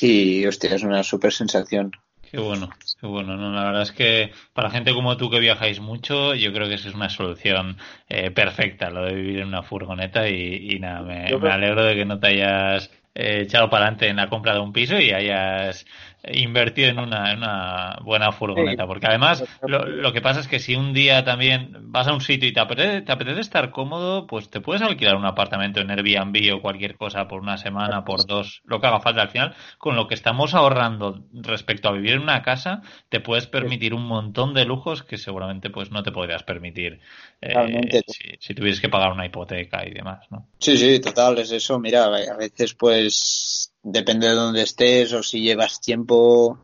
Y, 0.00 0.44
hostia, 0.46 0.74
es 0.74 0.82
una 0.82 1.02
súper 1.02 1.32
sensación. 1.32 1.92
Qué 2.30 2.38
bueno, 2.38 2.70
qué 3.00 3.06
bueno. 3.06 3.36
¿no? 3.36 3.52
La 3.52 3.64
verdad 3.64 3.82
es 3.82 3.92
que 3.92 4.32
para 4.52 4.70
gente 4.70 4.92
como 4.92 5.16
tú 5.16 5.30
que 5.30 5.38
viajáis 5.38 5.80
mucho, 5.80 6.34
yo 6.34 6.52
creo 6.52 6.68
que 6.68 6.74
esa 6.74 6.88
es 6.88 6.94
una 6.94 7.08
solución 7.08 7.78
eh, 8.08 8.30
perfecta, 8.30 8.90
lo 8.90 9.04
de 9.04 9.14
vivir 9.14 9.38
en 9.40 9.48
una 9.48 9.62
furgoneta. 9.62 10.28
Y, 10.28 10.78
nada, 10.80 11.02
me, 11.02 11.28
alegro 11.50 11.84
de 11.84 11.94
que 11.94 12.04
no 12.04 12.18
te 12.18 12.28
hayas 12.28 12.90
eh, 13.14 13.42
echado 13.42 13.70
para 13.70 13.84
adelante 13.84 14.08
en 14.08 14.16
la 14.16 14.28
compra 14.28 14.54
de 14.54 14.60
un 14.60 14.72
piso 14.72 14.98
y 14.98 15.12
hayas 15.12 15.86
invertir 16.24 16.88
en 16.88 16.98
una, 16.98 17.30
en 17.30 17.38
una 17.38 17.98
buena 18.02 18.32
furgoneta. 18.32 18.86
Porque 18.86 19.06
además, 19.06 19.44
lo, 19.62 20.12
que 20.12 20.20
pasa 20.20 20.40
es 20.40 20.48
que 20.48 20.58
si 20.58 20.74
un 20.74 20.92
día 20.92 21.24
también 21.24 21.76
vas 21.90 22.08
a 22.08 22.12
un 22.12 22.20
sitio 22.20 22.48
y 22.48 22.52
te 22.52 22.60
apetece, 22.60 23.02
te 23.02 23.12
apetece 23.12 23.40
estar 23.40 23.70
cómodo, 23.70 24.26
pues 24.26 24.50
te 24.50 24.60
puedes 24.60 24.82
alquilar 24.82 25.16
un 25.16 25.24
apartamento 25.24 25.80
en 25.80 25.90
Airbnb 25.90 26.54
o 26.54 26.62
cualquier 26.62 26.96
cosa 26.96 27.28
por 27.28 27.40
una 27.40 27.56
semana, 27.56 28.04
por 28.04 28.26
dos, 28.26 28.62
lo 28.64 28.80
que 28.80 28.86
haga 28.86 29.00
falta. 29.00 29.22
Al 29.22 29.28
final, 29.28 29.54
con 29.78 29.96
lo 29.96 30.08
que 30.08 30.14
estamos 30.14 30.54
ahorrando 30.54 31.24
respecto 31.32 31.88
a 31.88 31.92
vivir 31.92 32.12
en 32.12 32.22
una 32.22 32.42
casa, 32.42 32.82
te 33.08 33.20
puedes 33.20 33.46
permitir 33.46 33.94
un 33.94 34.06
montón 34.06 34.54
de 34.54 34.64
lujos 34.64 35.02
que 35.02 35.18
seguramente 35.18 35.70
pues 35.70 35.90
no 35.90 36.02
te 36.02 36.12
podrías 36.12 36.42
permitir 36.42 37.00
eh, 37.40 38.02
si, 38.06 38.36
si, 38.38 38.54
tuvieras 38.54 38.80
que 38.80 38.88
pagar 38.88 39.12
una 39.12 39.26
hipoteca 39.26 39.86
y 39.86 39.92
demás, 39.92 40.26
¿no? 40.30 40.48
Sí, 40.58 40.76
sí, 40.76 41.00
total, 41.00 41.38
es 41.38 41.52
eso. 41.52 41.78
Mira, 41.78 42.04
a 42.04 42.36
veces 42.36 42.74
pues 42.74 43.75
depende 43.86 44.28
de 44.28 44.34
dónde 44.34 44.62
estés 44.62 45.12
o 45.12 45.22
si 45.22 45.40
llevas 45.40 45.80
tiempo 45.80 46.58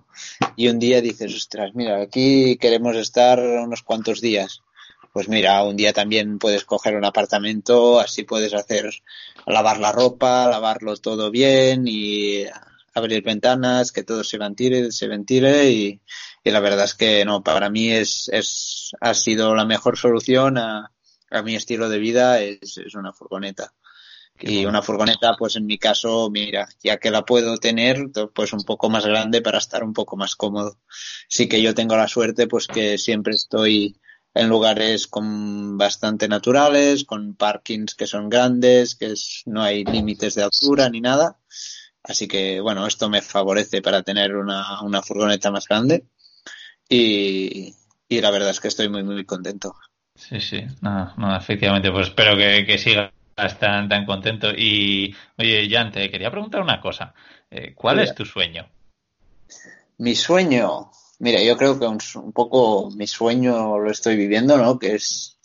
y 0.56 0.68
un 0.68 0.80
día 0.80 1.00
dices, 1.00 1.32
ostras, 1.34 1.70
mira, 1.74 2.02
aquí 2.02 2.56
queremos 2.56 2.96
estar 2.96 3.38
unos 3.38 3.82
cuantos 3.82 4.20
días. 4.20 4.62
Pues 5.12 5.28
mira, 5.28 5.62
un 5.62 5.76
día 5.76 5.92
también 5.92 6.38
puedes 6.38 6.64
coger 6.64 6.96
un 6.96 7.04
apartamento, 7.04 8.00
así 8.00 8.24
puedes 8.24 8.54
hacer 8.54 8.90
lavar 9.46 9.78
la 9.78 9.92
ropa, 9.92 10.48
lavarlo 10.48 10.96
todo 10.96 11.30
bien 11.30 11.84
y 11.86 12.44
abrir 12.94 13.22
ventanas, 13.22 13.92
que 13.92 14.02
todo 14.02 14.24
se 14.24 14.38
ventile, 14.38 14.90
se 14.90 15.06
ventile 15.06 15.70
y, 15.70 16.00
la 16.44 16.60
verdad 16.60 16.86
es 16.86 16.94
que 16.94 17.24
no, 17.24 17.42
para 17.44 17.70
mí 17.70 17.92
es, 17.92 18.28
es 18.32 18.90
ha 19.00 19.14
sido 19.14 19.54
la 19.54 19.64
mejor 19.64 19.96
solución 19.96 20.58
a, 20.58 20.90
a 21.30 21.42
mi 21.42 21.54
estilo 21.54 21.88
de 21.88 21.98
vida, 21.98 22.40
es, 22.40 22.78
es 22.78 22.94
una 22.94 23.12
furgoneta 23.12 23.72
y 24.42 24.66
una 24.66 24.82
furgoneta, 24.82 25.36
pues 25.38 25.56
en 25.56 25.66
mi 25.66 25.78
caso, 25.78 26.28
mira, 26.30 26.68
ya 26.82 26.98
que 26.98 27.10
la 27.10 27.24
puedo 27.24 27.58
tener, 27.58 28.10
pues 28.34 28.52
un 28.52 28.64
poco 28.64 28.90
más 28.90 29.06
grande 29.06 29.40
para 29.40 29.58
estar 29.58 29.84
un 29.84 29.92
poco 29.92 30.16
más 30.16 30.34
cómodo. 30.34 30.78
Sí 31.28 31.48
que 31.48 31.62
yo 31.62 31.74
tengo 31.74 31.96
la 31.96 32.08
suerte, 32.08 32.48
pues 32.48 32.66
que 32.66 32.98
siempre 32.98 33.34
estoy 33.34 33.96
en 34.34 34.48
lugares 34.48 35.06
con 35.06 35.78
bastante 35.78 36.26
naturales, 36.26 37.04
con 37.04 37.34
parkings 37.34 37.94
que 37.94 38.06
son 38.06 38.28
grandes, 38.28 38.96
que 38.96 39.14
no 39.46 39.62
hay 39.62 39.84
límites 39.84 40.34
de 40.34 40.42
altura 40.42 40.88
ni 40.90 41.00
nada. 41.00 41.38
Así 42.02 42.26
que, 42.26 42.60
bueno, 42.60 42.86
esto 42.86 43.08
me 43.08 43.22
favorece 43.22 43.80
para 43.80 44.02
tener 44.02 44.34
una, 44.34 44.82
una 44.82 45.02
furgoneta 45.02 45.52
más 45.52 45.68
grande. 45.68 46.06
Y, 46.88 47.74
y 48.08 48.20
la 48.20 48.30
verdad 48.30 48.50
es 48.50 48.60
que 48.60 48.68
estoy 48.68 48.88
muy, 48.88 49.04
muy 49.04 49.24
contento. 49.24 49.76
Sí, 50.16 50.40
sí, 50.40 50.64
no, 50.80 51.14
no 51.16 51.36
efectivamente, 51.36 51.90
pues 51.90 52.08
espero 52.08 52.36
que, 52.36 52.66
que 52.66 52.76
siga 52.76 53.12
están 53.46 53.88
tan 53.88 54.06
contento. 54.06 54.50
Y, 54.50 55.14
oye, 55.38 55.68
Jan, 55.70 55.92
te 55.92 56.10
quería 56.10 56.30
preguntar 56.30 56.62
una 56.62 56.80
cosa. 56.80 57.14
Eh, 57.50 57.74
¿Cuál 57.74 58.00
es 58.00 58.14
tu 58.14 58.24
sueño? 58.24 58.68
Mi 59.98 60.14
sueño, 60.14 60.90
mira, 61.18 61.42
yo 61.42 61.56
creo 61.56 61.78
que 61.78 61.86
un, 61.86 62.32
poco 62.32 62.90
mi 62.90 63.06
sueño 63.06 63.78
lo 63.78 63.90
estoy 63.90 64.16
viviendo, 64.16 64.56
¿no? 64.56 64.78
Que 64.78 64.94
es, 64.94 65.38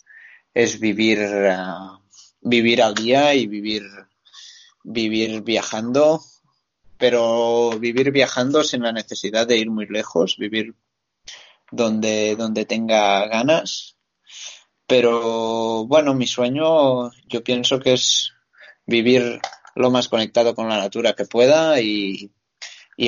es 0.54 0.80
vivir, 0.80 1.18
uh, 1.20 1.98
vivir 2.40 2.82
al 2.82 2.94
día 2.94 3.34
y 3.34 3.46
vivir, 3.46 3.82
vivir 4.82 5.42
viajando, 5.42 6.20
pero 6.96 7.78
vivir 7.78 8.10
viajando 8.10 8.64
sin 8.64 8.82
la 8.82 8.92
necesidad 8.92 9.46
de 9.46 9.58
ir 9.58 9.70
muy 9.70 9.86
lejos, 9.86 10.36
vivir 10.38 10.74
donde, 11.70 12.34
donde 12.36 12.64
tenga 12.64 13.26
ganas 13.26 13.97
pero 14.88 15.84
bueno, 15.84 16.14
mi 16.14 16.26
sueño 16.26 17.12
yo 17.28 17.44
pienso 17.44 17.78
que 17.78 17.92
es 17.92 18.32
vivir 18.86 19.38
lo 19.76 19.90
más 19.90 20.08
conectado 20.08 20.54
con 20.54 20.68
la 20.68 20.78
natura 20.78 21.12
que 21.12 21.26
pueda 21.26 21.80
y, 21.80 22.32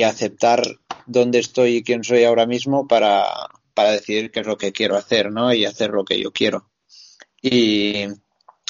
aceptar 0.05 0.61
dónde 1.07 1.39
estoy 1.39 1.77
y 1.77 1.83
quién 1.83 2.03
soy 2.03 2.23
ahora 2.23 2.45
mismo 2.45 2.87
para, 2.87 3.25
para 3.73 3.91
decidir 3.91 4.31
qué 4.31 4.41
es 4.41 4.47
lo 4.47 4.57
que 4.57 4.71
quiero 4.71 4.95
hacer, 4.95 5.31
¿no? 5.31 5.53
Y 5.53 5.65
hacer 5.65 5.89
lo 5.89 6.05
que 6.05 6.21
yo 6.21 6.31
quiero. 6.31 6.69
Y, 7.41 8.05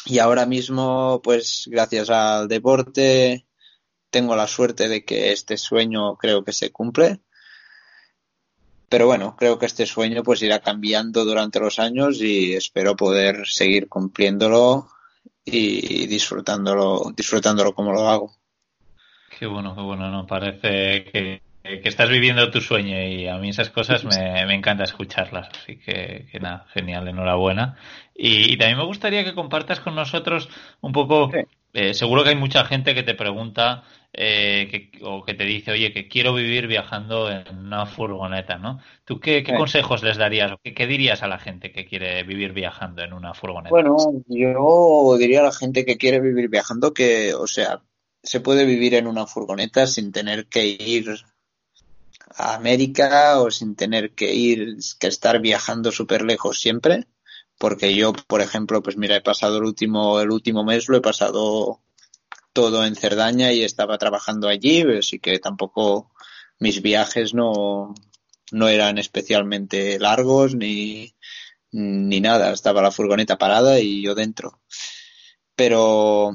y 0.06 0.20
ahora 0.20 0.46
mismo, 0.46 1.22
pues 1.22 1.68
gracias 1.70 2.10
al 2.10 2.48
deporte, 2.48 3.46
tengo 4.10 4.36
la 4.38 4.48
suerte 4.48 4.88
de 4.88 5.04
que 5.04 5.32
este 5.34 5.58
sueño 5.58 6.16
creo 6.16 6.44
que 6.46 6.54
se 6.54 6.72
cumple 6.72 7.20
pero 8.92 9.06
bueno, 9.06 9.38
creo 9.38 9.58
que 9.58 9.68
este 9.68 9.86
sueño 9.86 10.22
pues 10.22 10.42
irá 10.42 10.60
cambiando 10.60 11.24
durante 11.24 11.62
los 11.62 11.80
años 11.80 12.22
y 12.22 12.56
espero 12.56 12.98
poder 12.98 13.48
seguir 13.48 13.88
cumpliéndolo 13.88 14.90
y 15.46 16.08
disfrutándolo, 16.08 17.14
disfrutándolo 17.16 17.74
como 17.74 17.94
lo 17.94 18.10
hago. 18.10 18.34
Qué 19.40 19.46
bueno, 19.46 19.74
qué 19.76 19.82
bueno, 19.82 20.12
no 20.12 20.28
parece 20.28 21.06
que, 21.06 21.42
estás 21.64 22.10
viviendo 22.10 22.52
tu 22.52 22.60
sueño 22.60 23.02
y 23.02 23.30
a 23.30 23.38
mí 23.38 23.48
esas 23.48 23.70
cosas 23.70 24.04
me, 24.04 24.46
me 24.46 24.56
encanta 24.56 24.84
escucharlas, 24.84 25.48
así 25.56 25.78
que, 25.78 26.28
nada, 26.42 26.66
genial, 26.74 27.08
enhorabuena. 27.08 27.78
Y, 28.14 28.58
también 28.58 28.78
me 28.78 28.86
gustaría 28.86 29.24
que 29.24 29.34
compartas 29.34 29.80
con 29.80 29.96
nosotros 29.96 30.50
un 30.82 30.92
poco, 30.92 31.32
eh, 31.72 31.94
seguro 31.94 32.24
que 32.24 32.32
hay 32.32 32.36
mucha 32.36 32.66
gente 32.66 32.94
que 32.94 33.04
te 33.04 33.16
pregunta 33.16 33.84
eh, 34.14 34.68
que, 34.70 35.04
o 35.04 35.24
que 35.24 35.34
te 35.34 35.46
dice, 35.46 35.72
oye, 35.72 35.94
que 35.94 36.10
quiero 36.10 36.34
vivir 36.34 36.68
viajando 36.68 37.32
en 37.32 37.58
una 37.58 37.86
furgoneta, 37.86 38.58
¿no? 38.58 38.82
¿Tú 39.06 39.22
qué, 39.22 39.42
consejos 39.44 40.04
les 40.04 40.18
darías 40.18 40.52
o 40.52 40.60
qué, 40.62 40.86
dirías 40.86 41.24
a 41.24 41.28
la 41.28 41.40
gente 41.40 41.72
que 41.72 41.86
quiere 41.86 42.22
vivir 42.24 42.52
viajando 42.52 43.04
en 43.04 43.14
una 43.14 43.34
furgoneta? 43.34 43.70
Bueno, 43.70 43.96
yo 44.28 45.18
diría 45.18 45.40
a 45.40 45.44
la 45.44 45.54
gente 45.54 45.86
que 45.86 45.98
quiere 45.98 46.20
vivir 46.20 46.50
viajando 46.50 46.94
que, 46.94 47.34
o 47.34 47.48
sea, 47.48 47.84
se 48.22 48.42
puede 48.42 48.66
vivir 48.66 48.96
en 48.96 49.08
una 49.08 49.28
furgoneta 49.28 49.88
sin 49.88 50.12
tener 50.12 50.48
que 50.48 50.66
ir 50.66 51.08
a 52.36 52.56
América 52.56 53.40
o 53.40 53.50
sin 53.50 53.76
tener 53.76 54.12
que 54.12 54.34
ir, 54.34 54.76
que 55.00 55.08
estar 55.08 55.40
viajando 55.40 55.92
súper 55.92 56.24
lejos 56.24 56.60
siempre. 56.60 57.06
Porque 57.58 57.96
yo, 57.96 58.12
por 58.12 58.42
ejemplo, 58.42 58.82
pues 58.82 58.98
mira, 58.98 59.16
he 59.16 59.22
pasado 59.22 59.58
el 59.58 59.64
último, 59.64 60.20
el 60.20 60.32
último 60.32 60.66
mes 60.66 60.90
lo 60.90 60.98
he 60.98 61.02
pasado 61.02 61.80
todo 62.54 62.86
en 62.86 62.96
Cerdaña 62.96 63.54
y 63.54 63.64
estaba 63.64 63.98
trabajando 63.98 64.48
allí, 64.48 64.84
así 64.98 65.20
que 65.20 65.40
tampoco 65.40 66.12
mis 66.60 66.82
viajes 66.82 67.34
no, 67.34 67.96
no 68.52 68.68
eran 68.68 68.98
especialmente 68.98 69.98
largos 70.00 70.56
ni, 70.56 71.16
ni 71.72 72.22
nada. 72.22 72.52
Estaba 72.52 72.82
la 72.82 72.92
furgoneta 72.92 73.38
parada 73.38 73.80
y 73.80 74.04
yo 74.04 74.16
dentro. 74.16 74.62
Pero, 75.56 76.32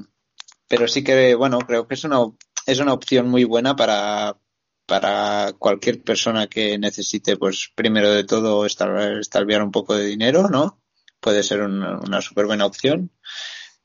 pero 0.69 0.89
sí 0.89 1.05
que, 1.05 1.35
bueno, 1.35 1.59
creo 1.59 1.87
que 1.87 1.95
es 1.95 2.05
una, 2.05 2.19
es 2.67 2.81
una 2.81 2.93
opción 2.93 3.29
muy 3.29 3.45
buena 3.45 3.77
para, 3.77 4.39
para 4.87 5.53
cualquier 5.59 6.03
persona 6.03 6.47
que 6.49 6.79
necesite, 6.79 7.37
pues 7.37 7.71
primero 7.75 8.11
de 8.11 8.25
todo, 8.25 8.67
estalviar 8.67 9.63
un 9.63 9.71
poco 9.71 9.95
de 9.95 10.07
dinero, 10.07 10.49
¿no? 10.49 10.83
Puede 11.21 11.43
ser 11.43 11.63
una, 11.63 11.99
una 11.99 12.21
súper 12.21 12.47
buena 12.47 12.67
opción 12.67 13.11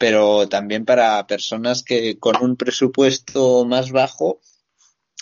pero 0.02 0.50
también 0.50 0.84
para 0.84 1.28
personas 1.28 1.84
que 1.84 2.18
con 2.18 2.36
un 2.42 2.56
presupuesto 2.56 3.66
más 3.66 3.92
bajo 3.92 4.42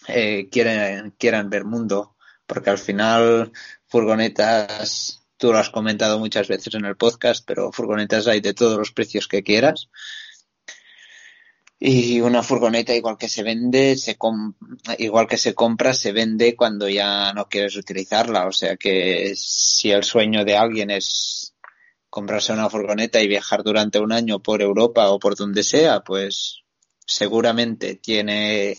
eh, 0.08 0.48
quieren, 0.50 1.13
quieran 1.20 1.50
ver 1.50 1.65
mundo, 1.65 2.15
porque 2.48 2.70
al 2.70 2.78
final 2.78 3.52
furgonetas, 3.88 5.28
tú 5.36 5.52
lo 5.52 5.58
has 5.58 5.70
comentado 5.70 6.18
muchas 6.18 6.48
veces 6.48 6.76
en 6.76 6.86
el 6.86 6.96
podcast, 6.96 7.44
pero 7.46 7.74
furgonetas 7.74 8.28
hay 8.28 8.39
de 8.39 8.54
todos 8.54 8.78
los 8.78 8.94
precios 8.94 9.28
que 9.28 9.44
quieras. 9.44 9.89
Y 11.78 12.22
una 12.22 12.42
furgoneta 12.42 12.96
igual 12.96 13.18
que 13.18 13.28
se 13.28 13.44
vende, 13.44 13.98
igual 14.98 15.28
que 15.28 15.38
se 15.38 15.54
compra, 15.54 15.94
se 15.94 16.13
vende 16.13 16.56
cuando 16.56 16.88
ya 16.88 17.34
no 17.34 17.50
quieres 17.50 17.76
utilizarla. 17.76 18.48
O 18.48 18.54
sea 18.54 18.78
que 18.78 19.34
si 19.36 19.92
el 19.92 20.06
sueño 20.06 20.46
de 20.46 20.56
alguien 20.56 20.89
es 20.89 21.48
comprarse 22.10 22.54
una 22.54 22.69
furgoneta 22.69 23.22
y 23.22 23.28
viajar 23.28 23.63
durante 23.63 24.00
un 24.00 24.12
año 24.12 24.39
por 24.39 24.62
Europa 24.62 25.10
o 25.10 25.19
por 25.19 25.36
donde 25.36 25.63
sea, 25.63 26.02
pues 26.02 26.63
seguramente 27.06 27.95
tiene 27.95 28.78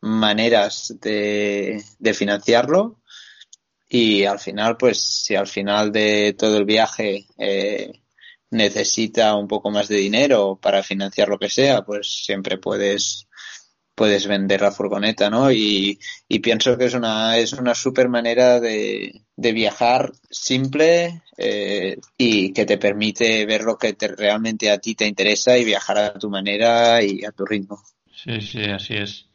maneras 0.00 0.94
de, 1.00 1.82
financiarlo. 2.14 3.00
Y 3.88 4.24
al 4.24 4.38
final, 4.38 4.76
pues 4.76 5.00
si 5.00 5.34
al 5.34 5.48
final 5.48 5.90
de 5.90 6.34
todo 6.38 6.56
el 6.58 6.64
viaje 6.64 7.26
eh, 7.38 7.90
necesita 8.50 9.34
un 9.34 9.48
poco 9.48 9.70
más 9.70 9.88
de 9.88 9.96
dinero 9.96 10.58
para 10.60 10.82
financiar 10.82 11.28
lo 11.28 11.38
que 11.38 11.50
sea, 11.50 11.82
pues 11.82 12.24
siempre 12.24 12.58
puedes 12.58 13.26
puedes 14.00 14.26
vender 14.26 14.62
la 14.62 14.70
furgoneta, 14.70 15.28
¿no? 15.28 15.52
Y, 15.52 15.98
pienso 16.42 16.78
que 16.78 16.86
es 16.86 16.94
una, 16.94 17.36
es 17.36 17.52
una 17.52 17.74
súper 17.74 18.08
manera 18.08 18.58
de, 18.58 19.20
viajar 19.36 20.12
simple 20.30 21.20
eh, 21.36 21.98
y 22.16 22.54
que 22.54 22.64
te 22.64 22.78
permite 22.78 23.44
ver 23.44 23.62
lo 23.62 23.76
que 23.76 23.92
te, 23.92 24.08
realmente 24.08 24.70
a 24.70 24.78
ti 24.78 24.94
te 24.94 25.06
interesa 25.06 25.58
y 25.58 25.66
viajar 25.66 25.98
a 25.98 26.14
tu 26.14 26.30
manera 26.30 27.02
y 27.02 27.26
a 27.26 27.32
tu 27.32 27.44
ritmo. 27.44 27.78
Sí, 28.10 28.40
sí, 28.40 28.62
así 28.64 28.94
es. 28.94 29.26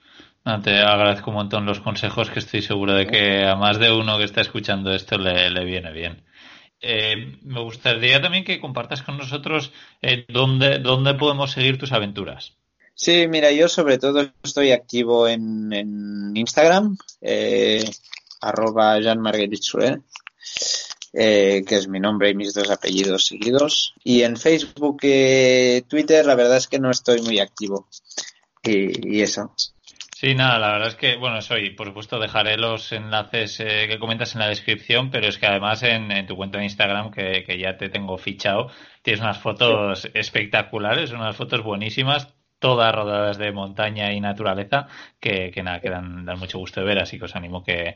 te 0.63 0.80
agradezco 0.80 1.30
un 1.30 1.36
montón 1.36 1.67
los 1.67 1.82
consejos 1.82 2.32
que 2.32 2.39
estoy 2.39 2.63
seguro 2.63 2.95
de 2.95 3.06
que 3.06 3.45
a 3.45 3.56
más 3.56 3.78
de 3.78 3.91
uno 3.91 4.17
que 4.17 4.23
está 4.23 4.41
escuchando 4.41 4.91
esto 4.95 5.19
le, 5.19 5.63
viene 5.63 5.91
bien. 5.91 6.23
Eh, 6.82 7.38
me 7.43 7.62
gustaría 7.62 8.19
también 8.19 8.43
que 8.43 8.60
compartas 8.60 9.04
con 9.04 9.19
nosotros 9.19 9.71
eh, 10.01 10.25
dónde, 10.28 10.80
dónde 10.80 11.13
podemos 11.13 11.51
seguir 11.51 11.78
tus 11.78 11.91
aventuras. 11.91 12.54
Sí, 12.95 13.27
mira, 13.27 13.51
yo 13.51 13.67
sobre 13.67 13.97
todo 13.97 14.31
estoy 14.41 14.71
activo 14.71 15.27
en, 15.27 15.71
en 15.73 16.36
Instagram. 16.36 16.97
Eh, 17.21 17.84
arroba 18.41 18.99
Jean 18.99 19.21
eh, 21.17 21.63
que 21.65 21.75
es 21.75 21.88
mi 21.88 21.99
nombre 21.99 22.29
y 22.29 22.36
mis 22.36 22.53
dos 22.53 22.69
apellidos 22.69 23.25
seguidos. 23.25 23.93
Y 24.03 24.23
en 24.23 24.38
Facebook 24.38 24.99
y 25.03 25.81
Twitter, 25.84 26.25
la 26.25 26.36
verdad 26.36 26.58
es 26.58 26.67
que 26.67 26.79
no 26.79 26.91
estoy 26.91 27.21
muy 27.21 27.39
activo. 27.39 27.88
Y, 28.63 29.21
eso. 29.21 29.53
Sí, 30.13 30.34
nada, 30.34 30.58
la 30.58 30.71
verdad 30.71 30.88
es 30.89 30.95
que, 30.95 31.17
bueno, 31.17 31.41
soy, 31.41 31.69
por 31.71 31.88
supuesto, 31.88 32.19
dejaré 32.19 32.58
los 32.58 32.91
enlaces 32.91 33.60
eh, 33.60 33.88
que 33.88 33.99
comentas 33.99 34.34
en 34.34 34.39
la 34.39 34.47
descripción, 34.47 35.12
pero 35.12 35.27
es 35.27 35.38
que 35.38 35.45
además 35.45 35.84
en, 35.84 36.25
tu 36.25 36.36
cuenta 36.36 36.58
de 36.58 36.63
Instagram, 36.63 37.12
que, 37.12 37.60
ya 37.60 37.77
te 37.77 37.89
tengo 37.89 38.17
fichado, 38.17 38.71
tienes 39.03 39.21
unas 39.21 39.38
fotos 39.38 40.10
espectaculares, 40.13 41.12
unas 41.12 41.36
fotos 41.36 41.63
buenísimas, 41.63 42.34
todas 42.59 42.93
rodadas 42.93 43.37
de 43.37 43.51
montaña 43.51 44.13
y 44.13 44.21
naturaleza, 44.21 44.87
que, 45.19 45.51
nada, 45.63 45.79
que 45.79 45.89
dan, 45.89 46.25
mucho 46.37 46.59
gusto 46.59 46.81
de 46.81 46.87
ver, 46.87 46.99
así 46.99 47.17
que 47.17 47.25
os 47.25 47.35
animo 47.35 47.63
que, 47.63 47.95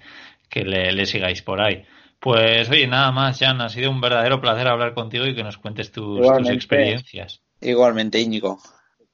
le 0.54 1.06
sigáis 1.06 1.42
por 1.42 1.62
ahí. 1.62 1.86
Pues 2.20 2.70
oye, 2.70 2.86
nada 2.86 3.12
más, 3.12 3.40
Jan, 3.40 3.62
ha 3.62 3.70
sido 3.70 3.90
un 3.90 4.02
verdadero 4.02 4.42
placer 4.42 4.68
hablar 4.68 4.94
contigo 4.94 5.26
y 5.26 5.34
que 5.34 5.44
nos 5.44 5.58
cuentes 5.58 5.92
tus, 5.92 6.28
experiencias. 6.50 7.42
Igualmente, 7.62 8.20
Íñigo. 8.20 8.60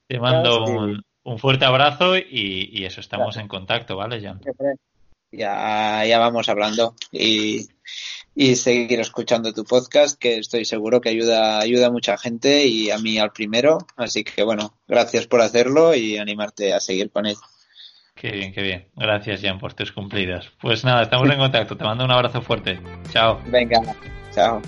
Te 0.08 0.18
mando 0.18 0.64
un, 0.64 1.38
fuerte 1.38 1.64
abrazo 1.64 2.16
y, 2.16 2.84
eso, 2.84 3.00
estamos 3.00 3.36
en 3.36 3.46
contacto, 3.46 3.96
¿vale, 3.96 4.20
Jan? 4.20 4.40
Ya, 5.30 6.04
ya 6.04 6.18
vamos 6.18 6.48
hablando 6.48 6.94
y, 7.12 7.68
y 8.34 8.56
seguir 8.56 9.00
escuchando 9.00 9.52
tu 9.52 9.64
podcast, 9.64 10.20
que 10.20 10.38
estoy 10.38 10.64
seguro 10.64 11.00
que 11.00 11.08
ayuda, 11.08 11.58
ayuda 11.58 11.86
a 11.86 11.90
mucha 11.90 12.18
gente 12.18 12.66
y 12.66 12.90
a 12.90 12.98
mí 12.98 13.18
al 13.18 13.32
primero. 13.32 13.78
Así 13.96 14.24
que 14.24 14.42
bueno, 14.42 14.74
gracias 14.86 15.26
por 15.26 15.40
hacerlo 15.40 15.94
y 15.94 16.18
animarte 16.18 16.72
a 16.72 16.80
seguir 16.80 17.10
con 17.10 17.26
él. 17.26 17.36
Qué 18.14 18.30
bien, 18.30 18.52
qué 18.52 18.62
bien. 18.62 18.88
Gracias, 18.96 19.42
Jan, 19.42 19.58
por 19.58 19.74
tus 19.74 19.92
cumplidas. 19.92 20.50
Pues 20.60 20.84
nada, 20.84 21.02
estamos 21.02 21.28
en 21.30 21.38
contacto. 21.38 21.76
Te 21.76 21.84
mando 21.84 22.04
un 22.04 22.10
abrazo 22.10 22.40
fuerte. 22.40 22.80
Chao. 23.10 23.40
Venga, 23.46 23.80
chao. 24.34 24.62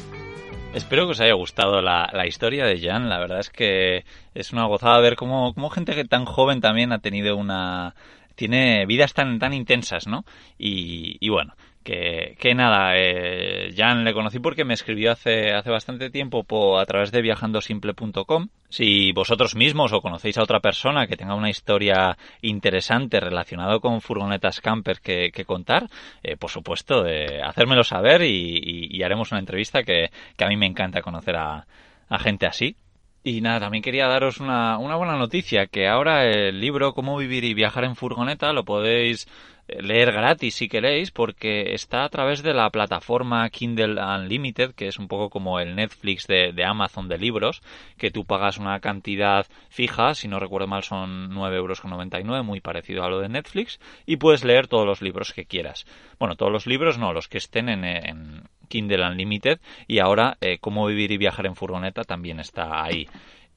Espero 0.75 1.07
que 1.07 1.13
os 1.13 1.21
haya 1.21 1.33
gustado 1.33 1.81
la, 1.81 2.27
historia 2.27 2.67
de 2.67 2.79
Jan. 2.79 3.09
La 3.09 3.19
verdad 3.19 3.41
es 3.41 3.49
que 3.49 4.05
es 4.35 4.53
una 4.53 4.67
gozada 4.67 5.01
ver 5.01 5.17
cómo, 5.17 5.55
cómo 5.55 5.71
gente 5.71 5.95
que 5.95 6.05
tan 6.05 6.27
joven 6.27 6.61
también 6.61 6.93
ha 6.93 6.99
tenido 6.99 7.37
una... 7.37 7.95
Tiene 8.35 8.87
vidas 8.87 9.15
tan, 9.15 9.39
tan 9.39 9.53
intensas, 9.53 10.07
¿no? 10.07 10.25
Y, 10.59 11.17
y 11.21 11.31
bueno, 11.31 11.55
que, 11.83 12.55
nada, 12.55 12.97
eh, 12.97 13.73
Jan 13.75 14.05
le 14.05 14.13
conocí 14.13 14.39
porque 14.39 14.65
me 14.65 14.75
escribió 14.75 15.13
hace, 15.13 15.53
hace 15.53 15.71
bastante 15.71 16.11
tiempo 16.11 16.79
a 16.79 16.85
través 16.85 17.11
de 17.13 17.23
viajandosimple.com. 17.23 18.49
Si 18.69 19.13
vosotros 19.13 19.55
mismos 19.55 19.93
o 19.93 20.03
conocéis 20.03 20.37
a 20.37 20.43
otra 20.43 20.61
persona 20.61 21.07
que 21.07 21.17
tenga 21.17 21.35
una 21.35 21.49
historia 21.49 22.19
interesante 22.43 23.21
relacionada 23.21 23.79
con 23.79 24.03
furgonetas 24.03 24.61
camper 24.61 25.01
que, 25.01 25.45
contar, 25.47 25.89
eh, 26.23 26.37
por 26.37 26.51
supuesto, 26.51 27.07
eh, 27.07 27.41
hacérmelo 27.43 27.85
saber 27.85 28.23
y, 28.23 29.03
haremos 29.03 29.31
una 29.33 29.41
entrevista 29.41 29.85
que, 29.85 30.11
que, 30.37 30.45
a 30.45 30.49
mí 30.49 30.57
me 30.57 30.67
encanta 30.67 31.01
conocer 31.01 31.37
a, 31.37 31.67
a 32.09 32.19
gente 32.19 32.47
así. 32.47 32.77
Y 33.25 33.41
nada, 33.41 33.61
también 33.61 33.83
quería 33.83 34.07
daros 34.07 34.39
una, 34.41 34.79
una 34.79 34.97
buena 34.97 35.17
noticia, 35.17 35.67
que 35.67 35.89
ahora 35.89 36.25
el 36.25 36.61
libro 36.61 36.95
Cómo 36.95 37.17
vivir 37.17 37.45
y 37.45 37.55
viajar 37.55 37.85
en 37.85 37.97
furgoneta 37.97 38.53
lo 38.53 38.65
podéis 38.65 39.29
leer 39.69 40.13
gratis 40.13 40.55
si 40.55 40.69
queréis 40.69 41.11
porque 41.11 41.75
está 41.75 42.05
a 42.05 42.09
través 42.09 42.43
de 42.43 42.55
la 42.55 42.71
plataforma 42.71 43.49
Kindle 43.51 44.03
Unlimited 44.03 44.75
que 44.75 44.89
es 44.89 44.99
un 44.99 45.09
poco 45.09 45.29
como 45.31 45.61
el 45.61 45.77
Netflix 45.77 46.27
de, 46.27 46.53
Amazon 46.65 47.09
de 47.09 47.19
libros 47.19 47.63
que 47.97 48.11
tú 48.11 48.25
pagas 48.25 48.59
una 48.59 48.81
cantidad 48.81 49.47
fija 49.69 50.15
si 50.15 50.29
no 50.29 50.41
recuerdo 50.41 50.67
mal 50.67 50.83
son 50.83 51.31
9,99 51.31 51.55
euros 51.55 52.45
muy 52.45 52.61
parecido 52.61 53.05
a 53.05 53.11
lo 53.11 53.21
de 53.21 53.29
Netflix 53.29 53.79
y 54.07 54.17
puedes 54.17 54.45
leer 54.45 54.69
todos 54.69 54.87
los 54.87 55.03
libros 55.03 55.33
que 55.33 55.45
quieras. 55.45 55.87
Bueno 56.19 56.35
todos 56.37 56.53
los 56.53 56.67
libros 56.67 56.99
no 56.99 57.13
los 57.13 57.29
que 57.29 57.39
estén 57.39 57.69
en, 57.69 58.43
Kindle 58.69 59.07
Unlimited 59.07 59.61
y 59.87 59.99
ahora 59.99 60.37
eh, 60.43 60.59
cómo 60.61 60.85
vivir 60.85 61.11
y 61.11 61.17
viajar 61.17 61.47
en 61.47 61.57
furgoneta 61.57 62.05
también 62.05 62.39
está 62.39 62.85
ahí 62.85 63.09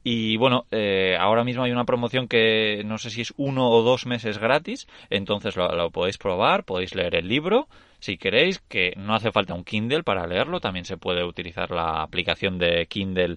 y 0.04 0.38
bueno, 0.38 0.66
eh, 0.72 1.16
ahora 1.20 1.44
mismo 1.44 1.64
hay 1.64 1.72
una 1.72 1.86
promoción 1.86 2.28
que 2.28 2.82
no 2.86 2.98
sé 2.98 3.10
si 3.10 3.22
es 3.22 3.34
uno 3.38 3.70
o 3.70 3.84
dos 3.84 4.06
meses 4.06 4.40
gratis, 4.40 4.88
entonces 5.10 5.56
lo, 5.56 5.92
podéis 5.92 6.18
probar, 6.18 6.64
podéis 6.64 6.96
leer 6.96 7.16
el 7.16 7.28
libro 7.28 7.68
si 8.00 8.18
queréis, 8.18 8.60
que 8.62 8.94
no 8.98 9.14
hace 9.14 9.32
falta 9.32 9.54
un 9.54 9.64
Kindle 9.64 10.02
para 10.02 10.26
leerlo, 10.26 10.60
también 10.60 10.86
se 10.86 10.98
puede 10.98 11.24
utilizar 11.24 11.70
la 11.70 12.02
aplicación 12.02 12.58
de 12.58 12.88
Kindle 12.88 13.36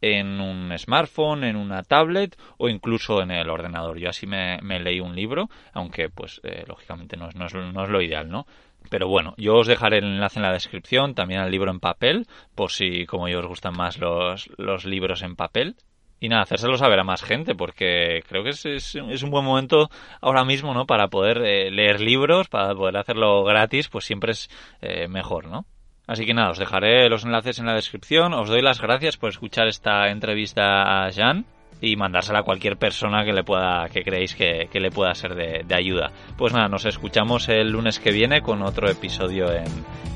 en 0.00 0.40
un 0.40 0.76
smartphone, 0.76 1.44
en 1.44 1.54
una 1.54 1.84
tablet 1.84 2.36
o 2.58 2.68
incluso 2.68 3.22
en 3.22 3.30
el 3.30 3.48
ordenador. 3.48 3.98
Yo 3.98 4.08
así 4.08 4.26
me, 4.26 4.58
leí 4.80 4.98
un 4.98 5.14
libro, 5.14 5.48
aunque 5.72 6.08
pues 6.08 6.40
eh, 6.42 6.64
lógicamente 6.66 7.16
no 7.16 7.28
es, 7.28 7.36
no, 7.36 7.46
es, 7.46 7.54
no 7.54 7.84
es 7.84 7.88
lo 7.88 8.02
ideal, 8.02 8.28
¿no? 8.28 8.46
Pero 8.88 9.06
bueno, 9.06 9.34
yo 9.36 9.56
os 9.56 9.68
dejaré 9.68 9.98
el 9.98 10.04
enlace 10.04 10.40
en 10.40 10.42
la 10.42 10.52
descripción, 10.52 11.14
también 11.14 11.40
al 11.40 11.50
libro 11.52 11.70
en 11.70 11.78
papel, 11.78 12.26
por 12.56 12.72
si 12.72 13.06
como 13.06 13.28
yo 13.28 13.38
os 13.38 13.46
gustan 13.46 13.76
más 13.76 13.98
los, 13.98 14.50
los 14.56 14.86
libros 14.86 15.22
en 15.22 15.36
papel 15.36 15.76
y 16.20 16.28
nada, 16.28 16.42
hacérselo 16.42 16.76
saber 16.76 17.00
a 17.00 17.04
más 17.04 17.22
gente, 17.22 17.54
porque 17.54 18.22
creo 18.28 18.44
que 18.44 18.50
es, 18.50 18.66
es, 18.66 18.94
un 18.94 19.30
buen 19.30 19.44
momento 19.44 19.88
ahora 20.20 20.44
mismo, 20.44 20.74
¿no? 20.74 20.86
Para 20.86 21.08
poder 21.08 21.38
eh, 21.38 21.70
leer 21.70 22.00
libros, 22.00 22.48
para 22.48 22.74
poder 22.74 22.98
hacerlo 22.98 23.42
gratis, 23.42 23.88
pues 23.88 24.04
siempre 24.04 24.32
es 24.32 24.50
eh, 24.82 25.08
mejor, 25.08 25.46
¿no? 25.46 25.64
Así 26.06 26.26
que 26.26 26.34
nada, 26.34 26.50
os 26.50 26.58
dejaré 26.58 27.08
los 27.08 27.24
enlaces 27.24 27.58
en 27.58 27.66
la 27.66 27.74
descripción. 27.74 28.34
Os 28.34 28.48
doy 28.48 28.62
las 28.62 28.80
gracias 28.80 29.16
por 29.16 29.30
escuchar 29.30 29.68
esta 29.68 30.10
entrevista 30.10 31.04
a 31.04 31.12
Jan 31.12 31.46
y 31.80 31.96
mandársela 31.96 32.40
a 32.40 32.42
cualquier 32.42 32.76
persona 32.76 33.24
que 33.24 33.32
le 33.32 33.44
pueda, 33.44 33.88
que 33.88 34.02
creéis 34.02 34.34
que, 34.34 34.68
que 34.70 34.80
le 34.80 34.90
pueda 34.90 35.14
ser 35.14 35.34
de, 35.34 35.62
de, 35.64 35.74
ayuda. 35.74 36.10
Pues 36.36 36.52
nada, 36.52 36.68
nos 36.68 36.84
escuchamos 36.84 37.48
el 37.48 37.70
lunes 37.70 38.00
que 38.00 38.10
viene 38.10 38.42
con 38.42 38.62
otro 38.62 38.90
episodio 38.90 39.52
en, 39.52 39.68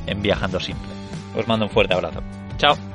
en 0.06 0.20
Viajando 0.20 0.60
Simple. 0.60 0.92
Os 1.36 1.46
mando 1.46 1.66
un 1.66 1.70
fuerte 1.70 1.94
abrazo. 1.94 2.22
Chao. 2.58 2.93